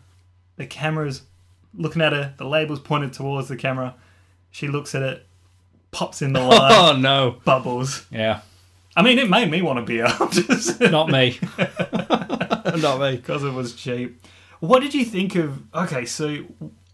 [0.57, 1.23] The camera's
[1.77, 2.35] looking at her.
[2.39, 3.95] The label's pointed towards the camera.
[4.51, 5.27] She looks at it,
[5.91, 7.37] pops in the line, Oh, no.
[7.45, 8.07] bubbles.
[8.11, 8.41] Yeah.
[8.97, 10.21] I mean, it made me want to be up
[10.81, 11.39] Not me.
[12.81, 13.17] Not me.
[13.17, 14.25] because it was cheap.
[14.61, 15.61] What did you think of?
[15.75, 16.45] Okay, so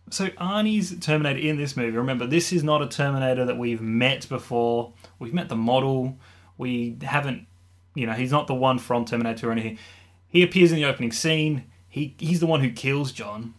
[0.09, 1.97] so Arnie's Terminator in this movie.
[1.97, 4.93] Remember, this is not a Terminator that we've met before.
[5.19, 6.19] We've met the model.
[6.61, 7.46] We haven't,
[7.94, 9.79] you know, he's not the one from Terminator or anything.
[10.29, 11.64] He appears in the opening scene.
[11.88, 13.55] He he's the one who kills John.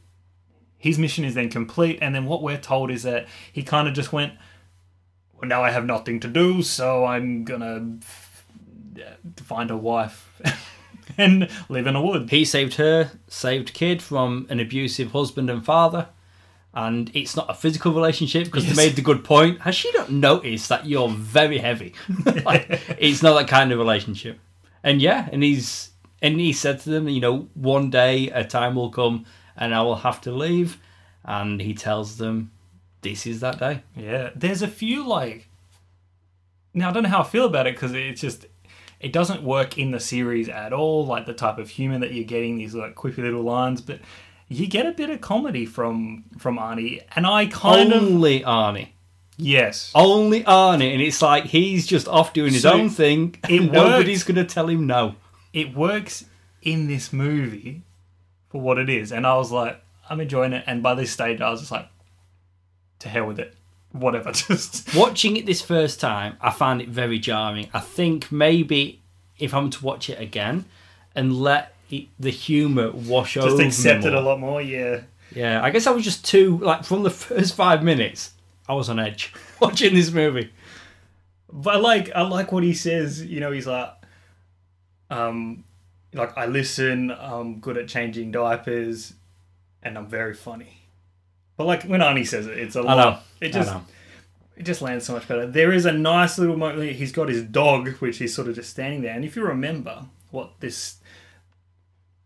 [0.77, 3.95] His mission is then complete, and then what we're told is that he kind of
[3.95, 4.33] just went.
[5.33, 7.97] Well, now I have nothing to do, so I'm gonna
[9.37, 10.39] find a wife
[11.17, 12.29] and live in a wood.
[12.29, 16.09] He saved her, saved kid from an abusive husband and father.
[16.73, 18.75] And it's not a physical relationship because Yes.
[18.75, 19.59] they made the good point.
[19.61, 21.93] Has she not noticed that you're very heavy?
[22.45, 24.39] like, it's not that kind of relationship.
[24.83, 28.75] And yeah, and he's and he said to them, you know, one day a time
[28.75, 29.25] will come
[29.57, 30.77] and I will have to leave.
[31.25, 32.51] And he tells them,
[33.01, 33.83] this is that day.
[33.95, 35.49] Yeah, there's a few like.
[36.73, 38.45] Now I don't know how I feel about it because it's just
[38.99, 41.05] it doesn't work in the series at all.
[41.05, 43.99] Like the type of humor that you're getting, these like quippy little lines, but
[44.51, 48.89] you get a bit of comedy from from Arnie, and I kind of Only Arnie.
[49.37, 50.91] yes, Only Arnie.
[50.93, 53.35] And it's like he's just off doing his So, own thing.
[53.47, 55.15] it nobody's going to tell him no.
[55.53, 56.25] it works
[56.61, 57.81] in this movie
[58.49, 60.63] for what it is, and I was like, I'm enjoying it.
[60.67, 61.87] And by this stage, I was just like,
[62.99, 63.55] to hell with it,
[63.93, 67.69] whatever, just Watching it this first time, I found it very jarring.
[67.73, 69.01] I think maybe
[69.39, 70.65] if I'm to watch it again
[71.15, 71.70] and let
[72.19, 74.61] the humour wash over just me accept it a lot more.
[74.61, 75.01] Yeah.
[75.33, 78.33] Yeah, I guess I was just too like from the first five minutes,
[78.67, 80.51] I was on edge watching this movie.
[81.51, 83.23] But I like I like what he says.
[83.23, 83.89] You know, he's like,
[85.09, 85.63] um,
[86.13, 87.11] like I listen.
[87.11, 89.13] I'm good at changing diapers,
[89.83, 90.77] and I'm very funny.
[91.57, 92.95] But like when Arnie says it, it's a lot.
[92.97, 93.19] know.
[93.39, 93.85] It I just know.
[94.57, 95.45] it just lands so much better.
[95.45, 96.91] There is a nice little moment.
[96.93, 99.13] He's got his dog, which he's sort of just standing there.
[99.13, 100.97] And if you remember what this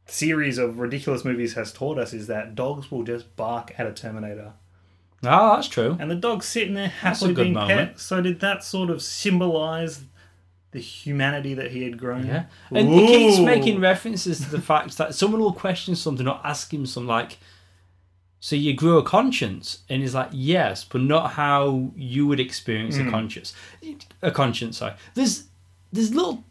[0.07, 3.91] series of ridiculous movies has taught us is that dogs will just bark at a
[3.93, 4.53] Terminator
[5.23, 5.97] Oh, that's true.
[5.99, 7.91] and the dog's sitting there a happily good being moment.
[7.93, 7.99] pet.
[7.99, 10.03] So did that sort of symbolize
[10.71, 12.27] the humanity that he had grown?
[12.27, 12.45] Yeah.
[12.71, 16.71] And he keeps making references to the fact that someone will question something or ask
[16.71, 17.39] him something like,
[18.39, 19.79] So you grew a conscience?
[19.89, 23.07] And he's like, Yes, but not how you would experience Hmm.
[23.07, 23.53] a conscience.
[24.21, 24.93] A conscience, sorry.
[25.15, 25.45] There's
[25.91, 26.43] there's little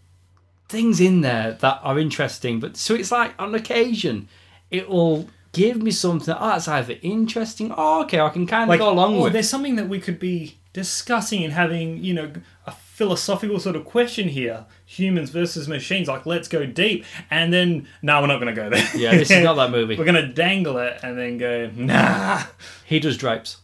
[0.68, 4.28] things in there that are interesting, but so it's like on occasion
[4.70, 8.68] it will give me something, oh, it's either interesting, oh okay, I can kind of
[8.70, 9.32] like go along with.
[9.32, 12.32] there's something that we could be discussing and having you know
[12.66, 17.86] a philosophical sort of question here humans versus machines like let's go deep and then
[18.02, 19.94] no we're not going to go there Yeah, this is not that movie.
[19.98, 22.42] we're going to dangle it and then go nah
[22.84, 23.58] He does drapes.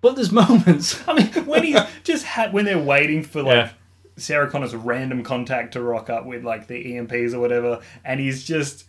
[0.00, 1.02] But there's moments.
[1.08, 3.70] i mean when he's just had when they're waiting for like Yeah.
[4.16, 8.44] Sarah connor's random contact to rock up with like the emps or whatever and he's
[8.44, 8.84] just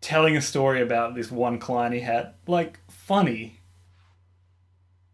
[0.00, 3.56] telling a story about this one client he had like funny.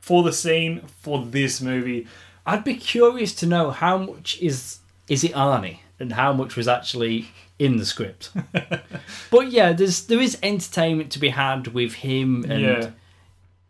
[0.00, 2.06] For the scene for this movie.
[2.44, 6.68] I'd be curious to know how much is is it Arnie and how much was
[6.68, 8.30] actually in the script.
[9.30, 12.90] but yeah, there's there is entertainment to be had with him and yeah.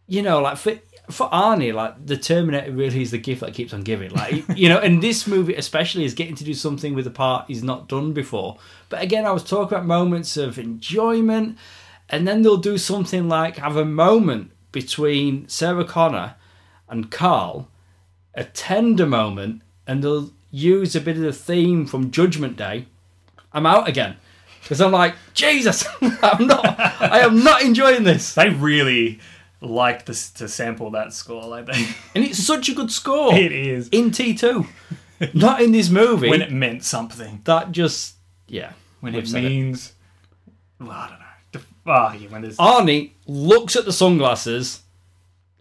[0.09, 0.75] you know, like for
[1.11, 4.11] for Arnie, like the Terminator really is the gift that keeps on giving.
[4.11, 7.47] Like you know, and this movie especially is getting to do something with a part
[7.49, 8.59] he's not done before.
[8.89, 11.59] But again, I was talking about moments of enjoyment,
[12.09, 16.35] and then they'll do something like have a moment between Sarah Connor
[16.89, 17.69] and Carl,
[18.35, 22.87] a tender moment, and they'll use a bit of the theme from Judgment Day.
[23.53, 24.17] I'm out again.
[24.63, 28.35] Because I'm like, Jesus, I'm not, I am not enjoying this.
[28.35, 29.21] They really
[29.61, 31.87] like to, to sample that score, like they.
[32.15, 33.35] And it's such a good score.
[33.35, 34.67] it is in T2.
[35.35, 36.29] Not in this movie.
[36.29, 37.41] when it meant something.
[37.45, 38.17] that just,
[38.49, 38.73] yeah.
[39.01, 39.93] When it means,
[40.79, 41.27] well, I don't know.
[41.89, 44.83] Ah, yeah, when there's Arnie looks at the sunglasses,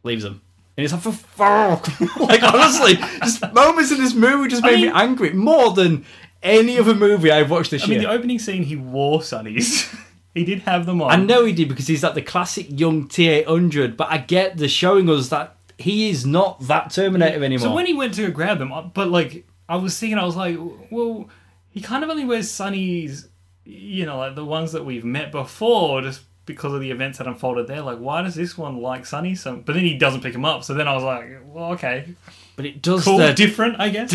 [0.04, 0.42] leaves them.
[0.76, 2.00] And he's like, for fuck.
[2.20, 5.32] like, honestly, just moments in this movie just made me mean- angry.
[5.32, 6.06] More than
[6.42, 9.94] any other movie I've watched this I mean, the opening scene, he wore sunnies.
[10.36, 11.12] He did have them on.
[11.12, 14.68] I know he did because he's like the classic young T800, but I get the
[14.68, 17.70] showing us that he is not that Terminator anymore.
[17.70, 20.58] So when he went to grab them, but like I was thinking, I was like,
[20.92, 21.30] well,
[21.70, 23.30] he kind of only wears sunnies,
[23.64, 27.28] you know, like the ones that we've met before, just because of the events that
[27.28, 27.82] unfolded there.
[27.82, 29.38] Like, why does this one like sunnies?
[29.40, 30.66] So, but then he doesn't pick him up.
[30.66, 32.14] So then I was like, well, okay,
[32.58, 34.12] but it does cool, the different, I guess.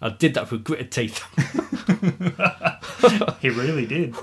[0.00, 1.22] I did that with gritted teeth.
[3.40, 4.14] he really did.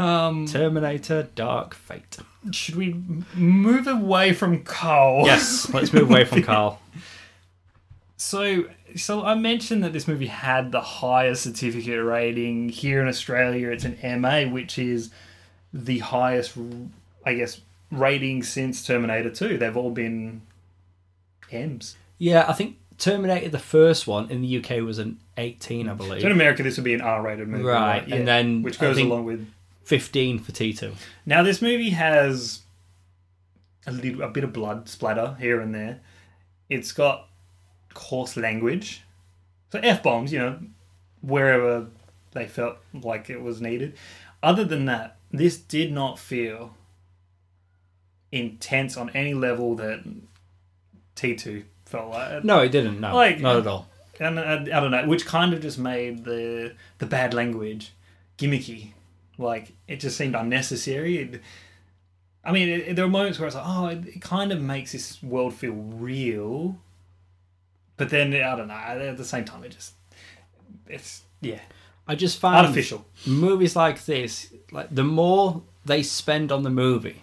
[0.00, 2.18] Um, Terminator Dark Fate.
[2.52, 2.94] should we
[3.34, 5.26] move away from Carl?
[5.26, 6.80] Yes, let's move away from Carl.
[8.16, 8.64] So,
[8.96, 13.70] so I mentioned that this movie had the highest certificate rating here in Australia.
[13.70, 15.08] It's an MA, which is
[15.72, 16.54] the highest,
[17.24, 19.56] I guess, rating since Terminator Two.
[19.56, 20.42] They've all been
[21.50, 21.96] M's.
[22.18, 26.20] Yeah, I think Terminator the first one in the UK was an 18, I believe.
[26.20, 29.24] So in America, this would be an R-rated movie, Right, and then which goes along
[29.24, 29.48] with.
[29.84, 30.94] 15 for T2.
[31.26, 32.62] Now, this movie has
[33.86, 36.00] a little, a bit of blood splatter here and there.
[36.68, 37.28] It's got
[37.94, 39.02] coarse language,
[39.72, 40.58] so f bombs, you know,
[41.22, 41.86] wherever
[42.32, 43.96] they felt like it was needed.
[44.42, 46.76] Other than that, this did not feel
[48.32, 50.04] intense on any level that
[51.16, 52.44] T two felt like.
[52.44, 53.00] No, it didn't.
[53.00, 53.88] No, Like- not at all.
[54.20, 57.92] And I, I don't know, which kind of just made the the bad language
[58.38, 58.92] gimmicky.
[59.40, 61.18] Like it just seemed unnecessary.
[61.18, 61.40] It,
[62.44, 64.60] I mean, it, there were moments where I was like, oh, it, it kind of
[64.60, 66.78] makes this world feel real,
[67.96, 68.74] but then I don't know.
[68.74, 69.94] At the same time, it just
[70.86, 71.60] it's yeah
[72.06, 73.06] I just find artificial.
[73.26, 77.22] movies like this, like the more they spend on the movie,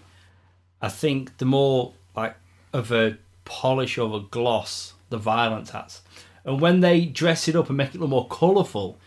[0.81, 2.35] I think the more like
[2.73, 6.01] of a polish or a gloss the violence has.
[6.45, 8.97] And when they dress it up and make it look more colourful,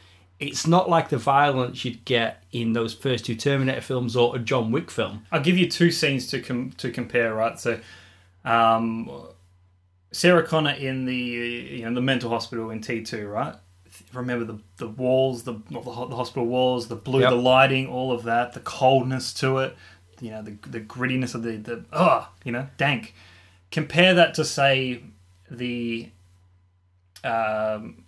[0.40, 4.38] it's not like the violence you'd get in those first two Terminator films or a
[4.38, 5.26] John Wick film.
[5.30, 7.34] I'll give you two scenes to com- to compare.
[7.34, 7.78] Right, so
[8.44, 9.10] um,
[10.12, 13.28] Sarah Connor in the you know the mental hospital in T two.
[13.28, 13.54] Right,
[14.12, 17.30] remember the the walls, the the the hospital walls, the blue, Yep.
[17.30, 19.76] the lighting, all of that, the coldness to it.
[20.20, 23.14] You know the the grittiness of the the ah, you know, dank.
[23.70, 25.02] Compare that to say
[25.50, 26.10] the
[27.22, 28.04] um,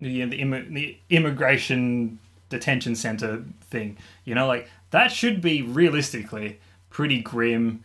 [0.00, 2.18] the the, immi- the immigration
[2.48, 3.96] detention center thing.
[4.24, 7.82] You know, like that should be realistically pretty grim,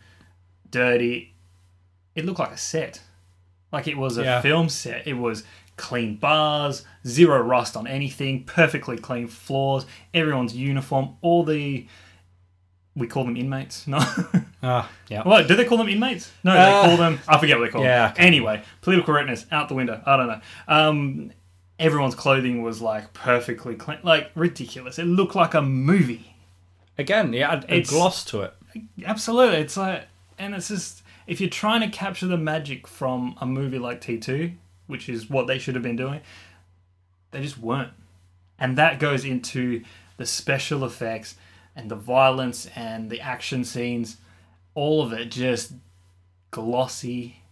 [0.70, 1.34] dirty.
[2.14, 3.00] It looked like a set,
[3.72, 4.40] like it was a Yeah.
[4.40, 5.06] film set.
[5.06, 5.44] It was
[5.76, 11.86] clean bars, zero rust on anything, perfectly clean floors, everyone's uniform, all the
[12.94, 13.86] we call them inmates.
[13.88, 13.98] No.
[14.64, 15.22] Ah, yeah.
[15.24, 15.48] what?
[15.48, 16.30] Do they call them inmates?
[16.44, 17.18] No, they Uh, call them.
[17.26, 18.16] I forget what they call yeah, them.
[18.18, 20.00] Anyway, political correctness out the window.
[20.06, 20.40] I don't know.
[20.68, 21.32] Um,
[21.82, 24.98] everyone's clothing was like perfectly clean, like ridiculous.
[24.98, 26.34] It looked like a movie.
[26.96, 28.54] Again, it had a It's- gloss to it.
[29.04, 29.58] Absolutely.
[29.58, 30.06] It's like,
[30.38, 34.54] and it's just if you're trying to capture the magic from a movie like T2,
[34.86, 36.20] which is what they should have been doing,
[37.32, 37.92] they just weren't.
[38.58, 39.82] And that goes into
[40.16, 41.34] the special effects
[41.74, 44.18] and the violence and the action scenes,
[44.74, 45.72] all of it just
[46.50, 47.42] glossy.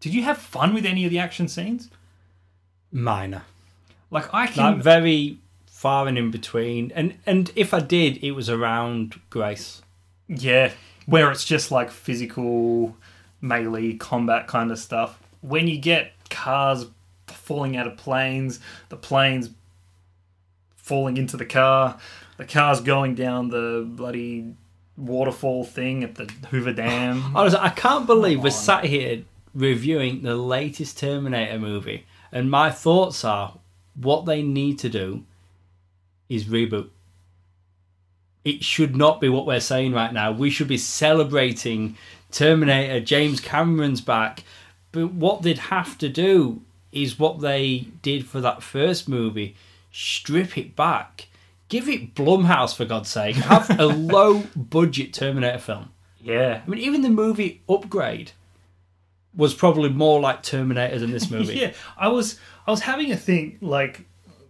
[0.00, 1.90] Did you have fun with any of the action scenes?
[2.92, 3.42] Minor.
[4.16, 6.90] Like I can Like very far and in between.
[6.94, 9.82] And and if I did, it was around Grace.
[10.26, 10.72] Yeah,
[11.04, 12.96] where it's just like physical
[13.42, 15.20] melee combat kind of stuff.
[15.42, 16.86] When you get cars
[17.26, 18.58] falling out of planes,
[18.88, 19.50] the planes
[20.76, 21.98] falling into the car,
[22.38, 24.54] the car's going down the bloody
[24.96, 27.22] waterfall thing at the Hoover Dam.
[27.36, 33.22] Honestly, I can't believe we're sat here reviewing the latest Terminator movie, and my thoughts
[33.22, 33.58] are
[34.00, 35.24] what they need to do
[36.28, 36.88] is reboot.
[38.44, 40.30] It should not be what we're saying right now.
[40.30, 41.96] We should be celebrating
[42.30, 44.44] Terminator, James Cameron's back.
[44.92, 49.56] But what they'd have to do is what they did for that first movie
[49.90, 51.26] strip it back.
[51.68, 53.36] Give it Blumhouse, for God's sake.
[53.36, 53.86] Have a
[54.16, 55.88] low budget Terminator film.
[56.22, 56.60] yeah.
[56.64, 58.32] I mean, even the movie Upgrade
[59.36, 61.54] was probably more like Terminator than this movie.
[61.54, 64.06] Yeah, I was I was having a think like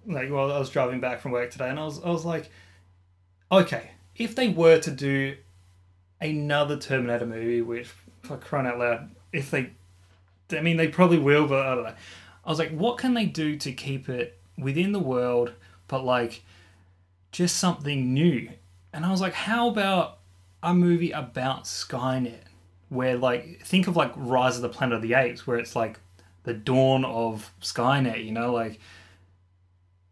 [0.06, 2.50] like while I was driving back from work today, and I was I was like,
[3.50, 5.36] okay, if they were to do
[6.20, 7.88] another Terminator movie, which
[8.22, 9.70] for crying out loud, if they,
[10.52, 11.94] I mean they probably will, but I don't know.
[12.44, 15.52] I was like, what can they do to keep it within the world,
[15.88, 16.42] but like
[17.32, 18.50] just something new?
[18.92, 20.18] And I was like, how about
[20.62, 22.45] a movie about Skynet?
[22.88, 25.98] Where like think of like Rise of the Planet of the Apes, where it's like
[26.44, 28.24] the dawn of Skynet.
[28.24, 28.80] You know, like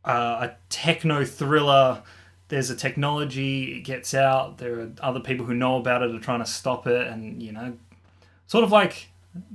[0.04, 2.02] uh, a techno thriller.
[2.48, 4.58] There's a technology, it gets out.
[4.58, 7.52] There are other people who know about it are trying to stop it, and you
[7.52, 7.76] know,
[8.46, 9.08] sort of like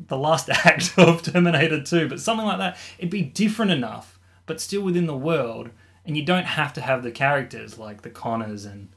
[0.07, 2.78] the last act of Terminator 2, but something like that.
[2.97, 5.70] It'd be different enough, but still within the world,
[6.05, 8.89] and you don't have to have the characters like the Connors and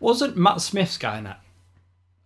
[0.00, 1.36] Wasn't Matt Smith Skynet?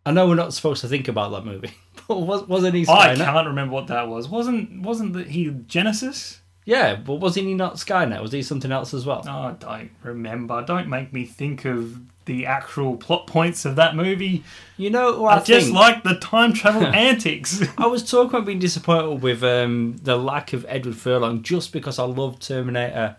[0.04, 1.74] I know we're not supposed to think about that movie,
[2.08, 4.28] but was, wasn't he I can't remember what that was.
[4.28, 6.38] Wasn't wasn't the, he Genisys?
[6.64, 8.20] yeah, but wasn't he not Skynet?
[8.20, 9.22] Was he something else as well?
[9.26, 10.64] Oh, I don't remember.
[10.64, 14.44] Don't make me think of the actual plot points of that movie.
[14.76, 17.62] You know, I, I just think- like the time travel antics.
[17.78, 21.98] I was talking about being disappointed with um, the lack of Edward Furlong just because
[21.98, 23.16] I loved Terminator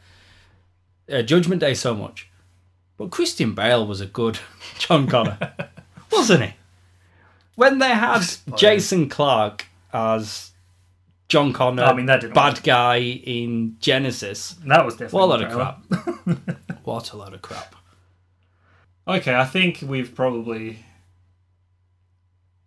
[1.12, 2.30] uh, Judgment Day so much.
[2.98, 4.40] But Christian Bale was a good
[4.80, 5.38] John Connor,
[6.12, 6.54] wasn't he?
[7.56, 8.60] When they had oh, suppose.
[8.60, 10.52] Jason Clarke as
[11.30, 12.64] John Connor, I mean, that didn't bad work.
[12.64, 16.56] guy in Genisys, that was definitely what a lot of crap.
[16.84, 17.76] what a load of crap.
[19.08, 20.80] Okay, I think we've probably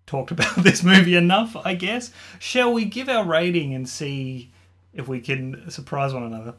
[0.07, 1.57] talked about this movie enough.
[1.57, 2.13] I guess.
[2.39, 4.53] Shall we give our rating and see
[4.93, 6.55] if we can surprise one another?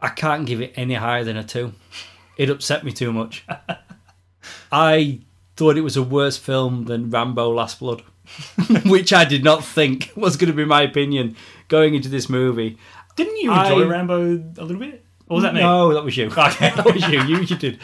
[0.00, 1.74] I can't give it any higher than a two.
[2.36, 3.44] It upset me too much.
[4.72, 5.20] I
[5.60, 8.02] thought it was a worse film than Rambo Last Blood,
[8.86, 11.36] which I did not think was going to be my opinion
[11.68, 12.78] going into this movie.
[13.14, 15.04] Didn't you enjoy I- Rambo a little bit?
[15.28, 15.60] Or was that me?
[15.60, 16.26] No, that was you.
[16.30, 16.70] Okay.
[16.76, 17.20] that was you.
[17.24, 17.78] You, you did.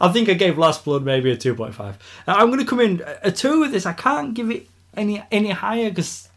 [0.00, 1.80] I think I gave Last Blood maybe a 2.5.
[1.80, 1.94] Uh,
[2.28, 3.86] I'm going to come in uh, a 2 with this.
[3.86, 6.28] I can't give it any any higher because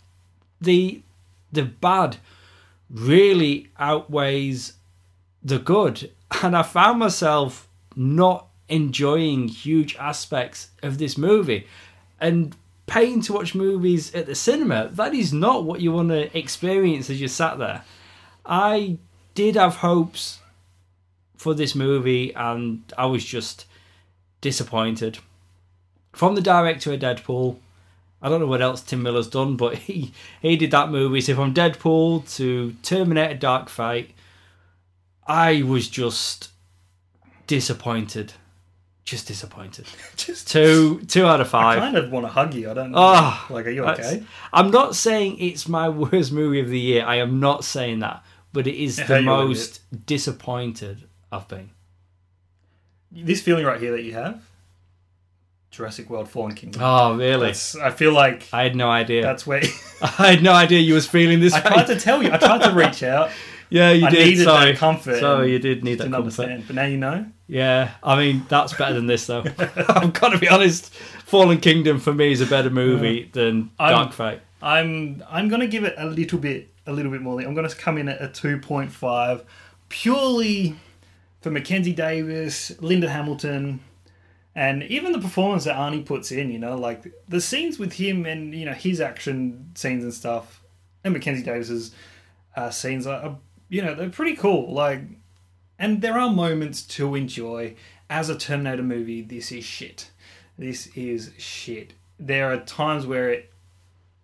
[0.59, 1.03] the
[1.51, 2.17] the bad
[2.89, 4.73] really outweighs
[5.43, 6.09] the good.
[6.41, 11.67] And I found myself not enjoying huge aspects of this movie.
[12.19, 12.55] And
[12.87, 17.07] paying to watch movies at the cinema, that is not what you want to experience
[17.11, 17.83] as you sat there.
[18.45, 18.97] I
[19.35, 20.39] did have hopes
[21.37, 23.67] for this movie, and I was just
[24.41, 25.19] disappointed.
[26.11, 27.57] From the director of Deadpool,
[28.23, 31.21] I don't know what else Tim Miller's done, but he he did that movie.
[31.21, 34.15] So from Deadpool to Terminator Dark Fate,
[35.27, 36.49] I was just
[37.45, 38.33] disappointed.
[39.05, 39.85] Just disappointed.
[40.15, 41.77] Just Two two out of five.
[41.79, 42.71] I kind of want to hug you.
[42.71, 42.93] I don't.
[42.95, 44.23] Oh, like, are you okay?
[44.53, 47.05] I'm not saying it's my worst movie of the year.
[47.05, 48.23] I am not saying that,
[48.53, 49.25] but it is the you would be.
[49.25, 51.71] most disappointed I've been.
[53.11, 54.41] This feeling right here that you have,
[55.69, 56.81] Jurassic World: Fallen Kingdom.
[56.83, 57.47] Oh, really?
[57.47, 59.21] That's- I feel like I had no idea.
[59.21, 59.61] that's where
[60.01, 61.53] I had no idea you was feeling this.
[61.53, 61.63] I way.
[61.75, 62.31] tried to tell you.
[62.31, 63.31] I tried to reach out.
[63.73, 64.27] Yeah, you I did.
[64.27, 64.71] needed sorry.
[64.73, 65.23] that comfort.
[65.23, 66.41] And you did need that didn't comfort.
[66.43, 66.63] understand.
[66.67, 67.25] But now you know.
[67.47, 69.43] Yeah, I mean that's better than this though.
[69.57, 70.93] I've got to be honest.
[71.25, 74.39] Fallen Kingdom for me is a better movie than I'm- Dark Fate.
[74.61, 77.41] I'm I'm gonna give it a little bit a little bit more.
[77.41, 79.43] I'm gonna come in at a two point five,
[79.89, 80.75] purely
[81.41, 83.79] for Mackenzie Davis, Linda Hamilton,
[84.55, 86.49] and even the performance that Arnie puts in.
[86.51, 90.61] You know, like the scenes with him and you know his action scenes and stuff,
[91.03, 91.93] and Mackenzie Davis's
[92.55, 93.37] uh, scenes are, are
[93.69, 94.73] you know they're pretty cool.
[94.73, 95.01] Like,
[95.79, 97.75] and there are moments to enjoy.
[98.09, 100.11] As a Terminator movie, this is shit.
[100.57, 101.93] This is shit.
[102.19, 103.51] There are times where it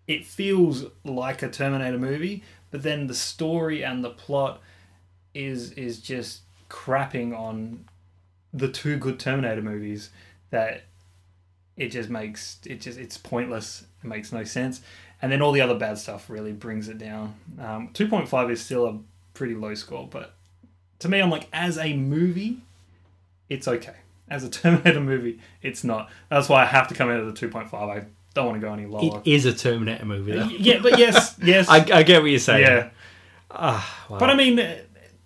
[0.08, 4.62] it feels like a Terminator movie, but then the story and the plot
[5.34, 7.86] is is just crapping on
[8.54, 10.10] the two good Terminator movies
[10.50, 10.84] that
[11.78, 13.86] it just makes it just it's pointless.
[14.04, 14.82] It makes no sense,
[15.22, 17.36] and then all the other bad stuff really brings it down.
[17.60, 19.00] Um, Two point five is still a
[19.40, 20.34] pretty low score, but
[21.00, 22.58] to me, I'm like as a movie,
[23.48, 23.96] it's okay.
[24.30, 26.12] As a Terminator movie, it's not.
[26.30, 27.90] That's why I have to come in at a two point five.
[27.90, 29.22] I don't want to go any lower.
[29.26, 30.44] It is a Terminator movie though.
[30.44, 32.68] Yeah, but yes, yes, I, I get what you're saying.
[32.68, 32.90] yeah.
[33.50, 34.20] Ah, wow.
[34.20, 34.58] But I mean,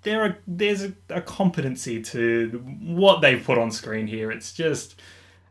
[0.04, 2.50] there are there's a, a competency to
[2.82, 4.32] what they've put on screen here.
[4.32, 5.02] It's just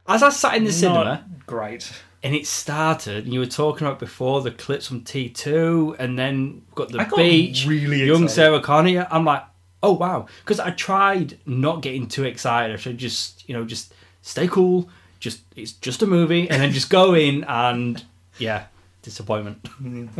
[0.08, 1.92] as I sat in the cinema great.
[2.24, 6.62] And it started, and you were talking about before the clips from T2, and then
[6.74, 8.30] got the I got beach, really young excited.
[8.30, 9.08] Sarah Connor.
[9.10, 9.42] I'm like,
[9.82, 12.72] oh wow, because I tried not getting too excited.
[12.72, 14.88] I should just, you know, just stay cool.
[15.18, 18.04] Just it's just a movie, and then just go in and
[18.38, 18.66] yeah,
[19.02, 19.68] disappointment.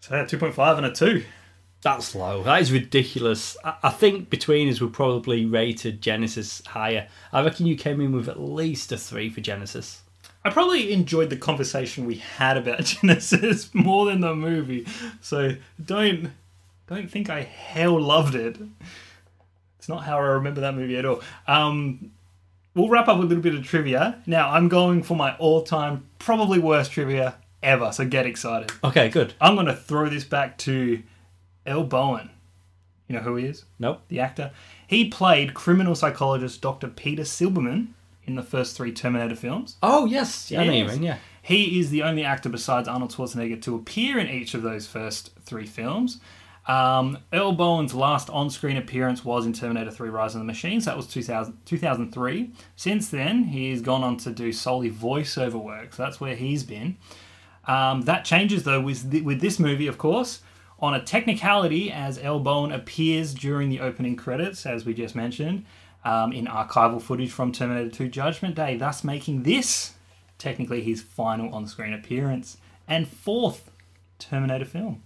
[0.00, 1.24] So yeah, two point five and a two.
[1.82, 2.42] That's low.
[2.42, 3.56] That is ridiculous.
[3.64, 7.08] I, I think between us, we probably rated Genisys higher.
[7.32, 9.98] I reckon you came in with at least a three for Genisys.
[10.44, 14.86] I probably enjoyed the conversation we had about Genisys more than the movie.
[15.20, 16.32] So don't
[16.86, 18.58] don't think I hell loved it.
[19.78, 21.22] It's not how I remember that movie at all.
[21.46, 22.10] Um,
[22.74, 24.20] we'll wrap up with a little bit of trivia.
[24.26, 27.92] Now I'm going for my all-time probably worst trivia ever.
[27.92, 28.72] So get excited.
[28.82, 29.34] Okay, good.
[29.40, 31.02] I'm going to throw this back to
[31.66, 32.30] Earl Boen.
[33.08, 33.64] You know who he is?
[33.78, 34.02] Nope.
[34.08, 34.52] The actor.
[34.86, 36.88] He played criminal psychologist Dr.
[36.88, 37.88] Peter Silberman
[38.30, 39.76] in the first three Terminator films.
[39.82, 41.18] Oh yes, yeah, I know you mean, yeah.
[41.42, 45.30] He is the only actor besides Arnold Schwarzenegger to appear in each of those first
[45.44, 46.20] three films.
[46.66, 50.84] Um, Earl Boen's last on screen appearance was in Terminator 3 Rise of the Machines.
[50.84, 52.52] That was 2000, 2003.
[52.76, 55.94] Since then, he's gone on to do solely voiceover work.
[55.94, 56.96] So that's where he's been.
[57.66, 60.42] Um, that changes, though, with, th- with this movie, of course,
[60.78, 65.64] on a technicality, as Earl Boen appears during the opening credits, as we just mentioned,
[66.04, 69.94] um, in archival footage from Terminator 2 Judgment Day, thus making this
[70.38, 72.56] technically his final on screen appearance
[72.88, 73.70] and fourth
[74.18, 75.02] Terminator film.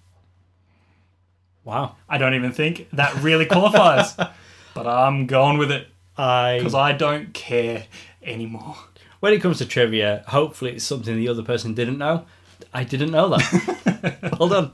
[1.64, 1.96] Wow.
[2.08, 4.14] I don't even think that really qualifies,
[4.74, 7.86] but I'm going with it I because I don't care
[8.22, 8.76] anymore.
[9.20, 12.26] when it comes to trivia, hopefully it's something the other person didn't know.
[12.72, 14.36] I didn't know that.
[14.38, 14.72] well done.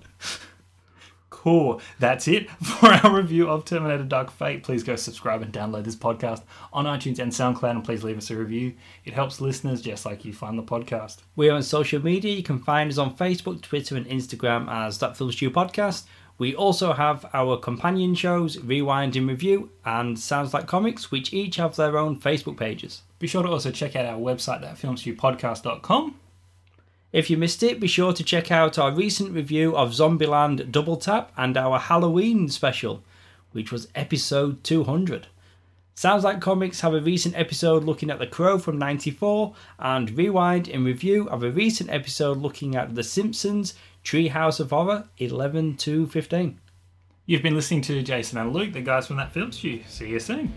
[1.40, 1.80] Cool.
[1.98, 4.62] That's it for our review of Terminator Dark Fate.
[4.62, 8.30] Please go subscribe and download this podcast on iTunes and SoundCloud and please leave us
[8.30, 8.74] a review.
[9.06, 11.20] It helps listeners just like you find the podcast.
[11.36, 12.34] We're on social media.
[12.34, 16.04] You can find us on Facebook, Twitter, and Instagram as That Film Stew Podcast.
[16.36, 21.56] We also have our companion shows, Rewind and Review and Sounds Like Comics, which each
[21.56, 23.00] have their own Facebook pages.
[23.18, 26.16] Be sure to also check out our website at filmstewpodcast.com.
[27.12, 30.96] If you missed it, be sure to check out our recent review of Zombieland Double
[30.96, 33.02] Tap and our Halloween special,
[33.50, 35.26] which was episode 200.
[35.94, 40.68] Sounds Like Comics have a recent episode looking at The Crow from 94, and Rewind
[40.68, 46.06] and Review have a recent episode looking at The Simpsons Treehouse of Horror 11 to
[46.06, 46.60] 15.
[47.26, 49.82] You've been listening to Jason and Luke, the guys from that film stew.
[49.88, 50.52] See you soon.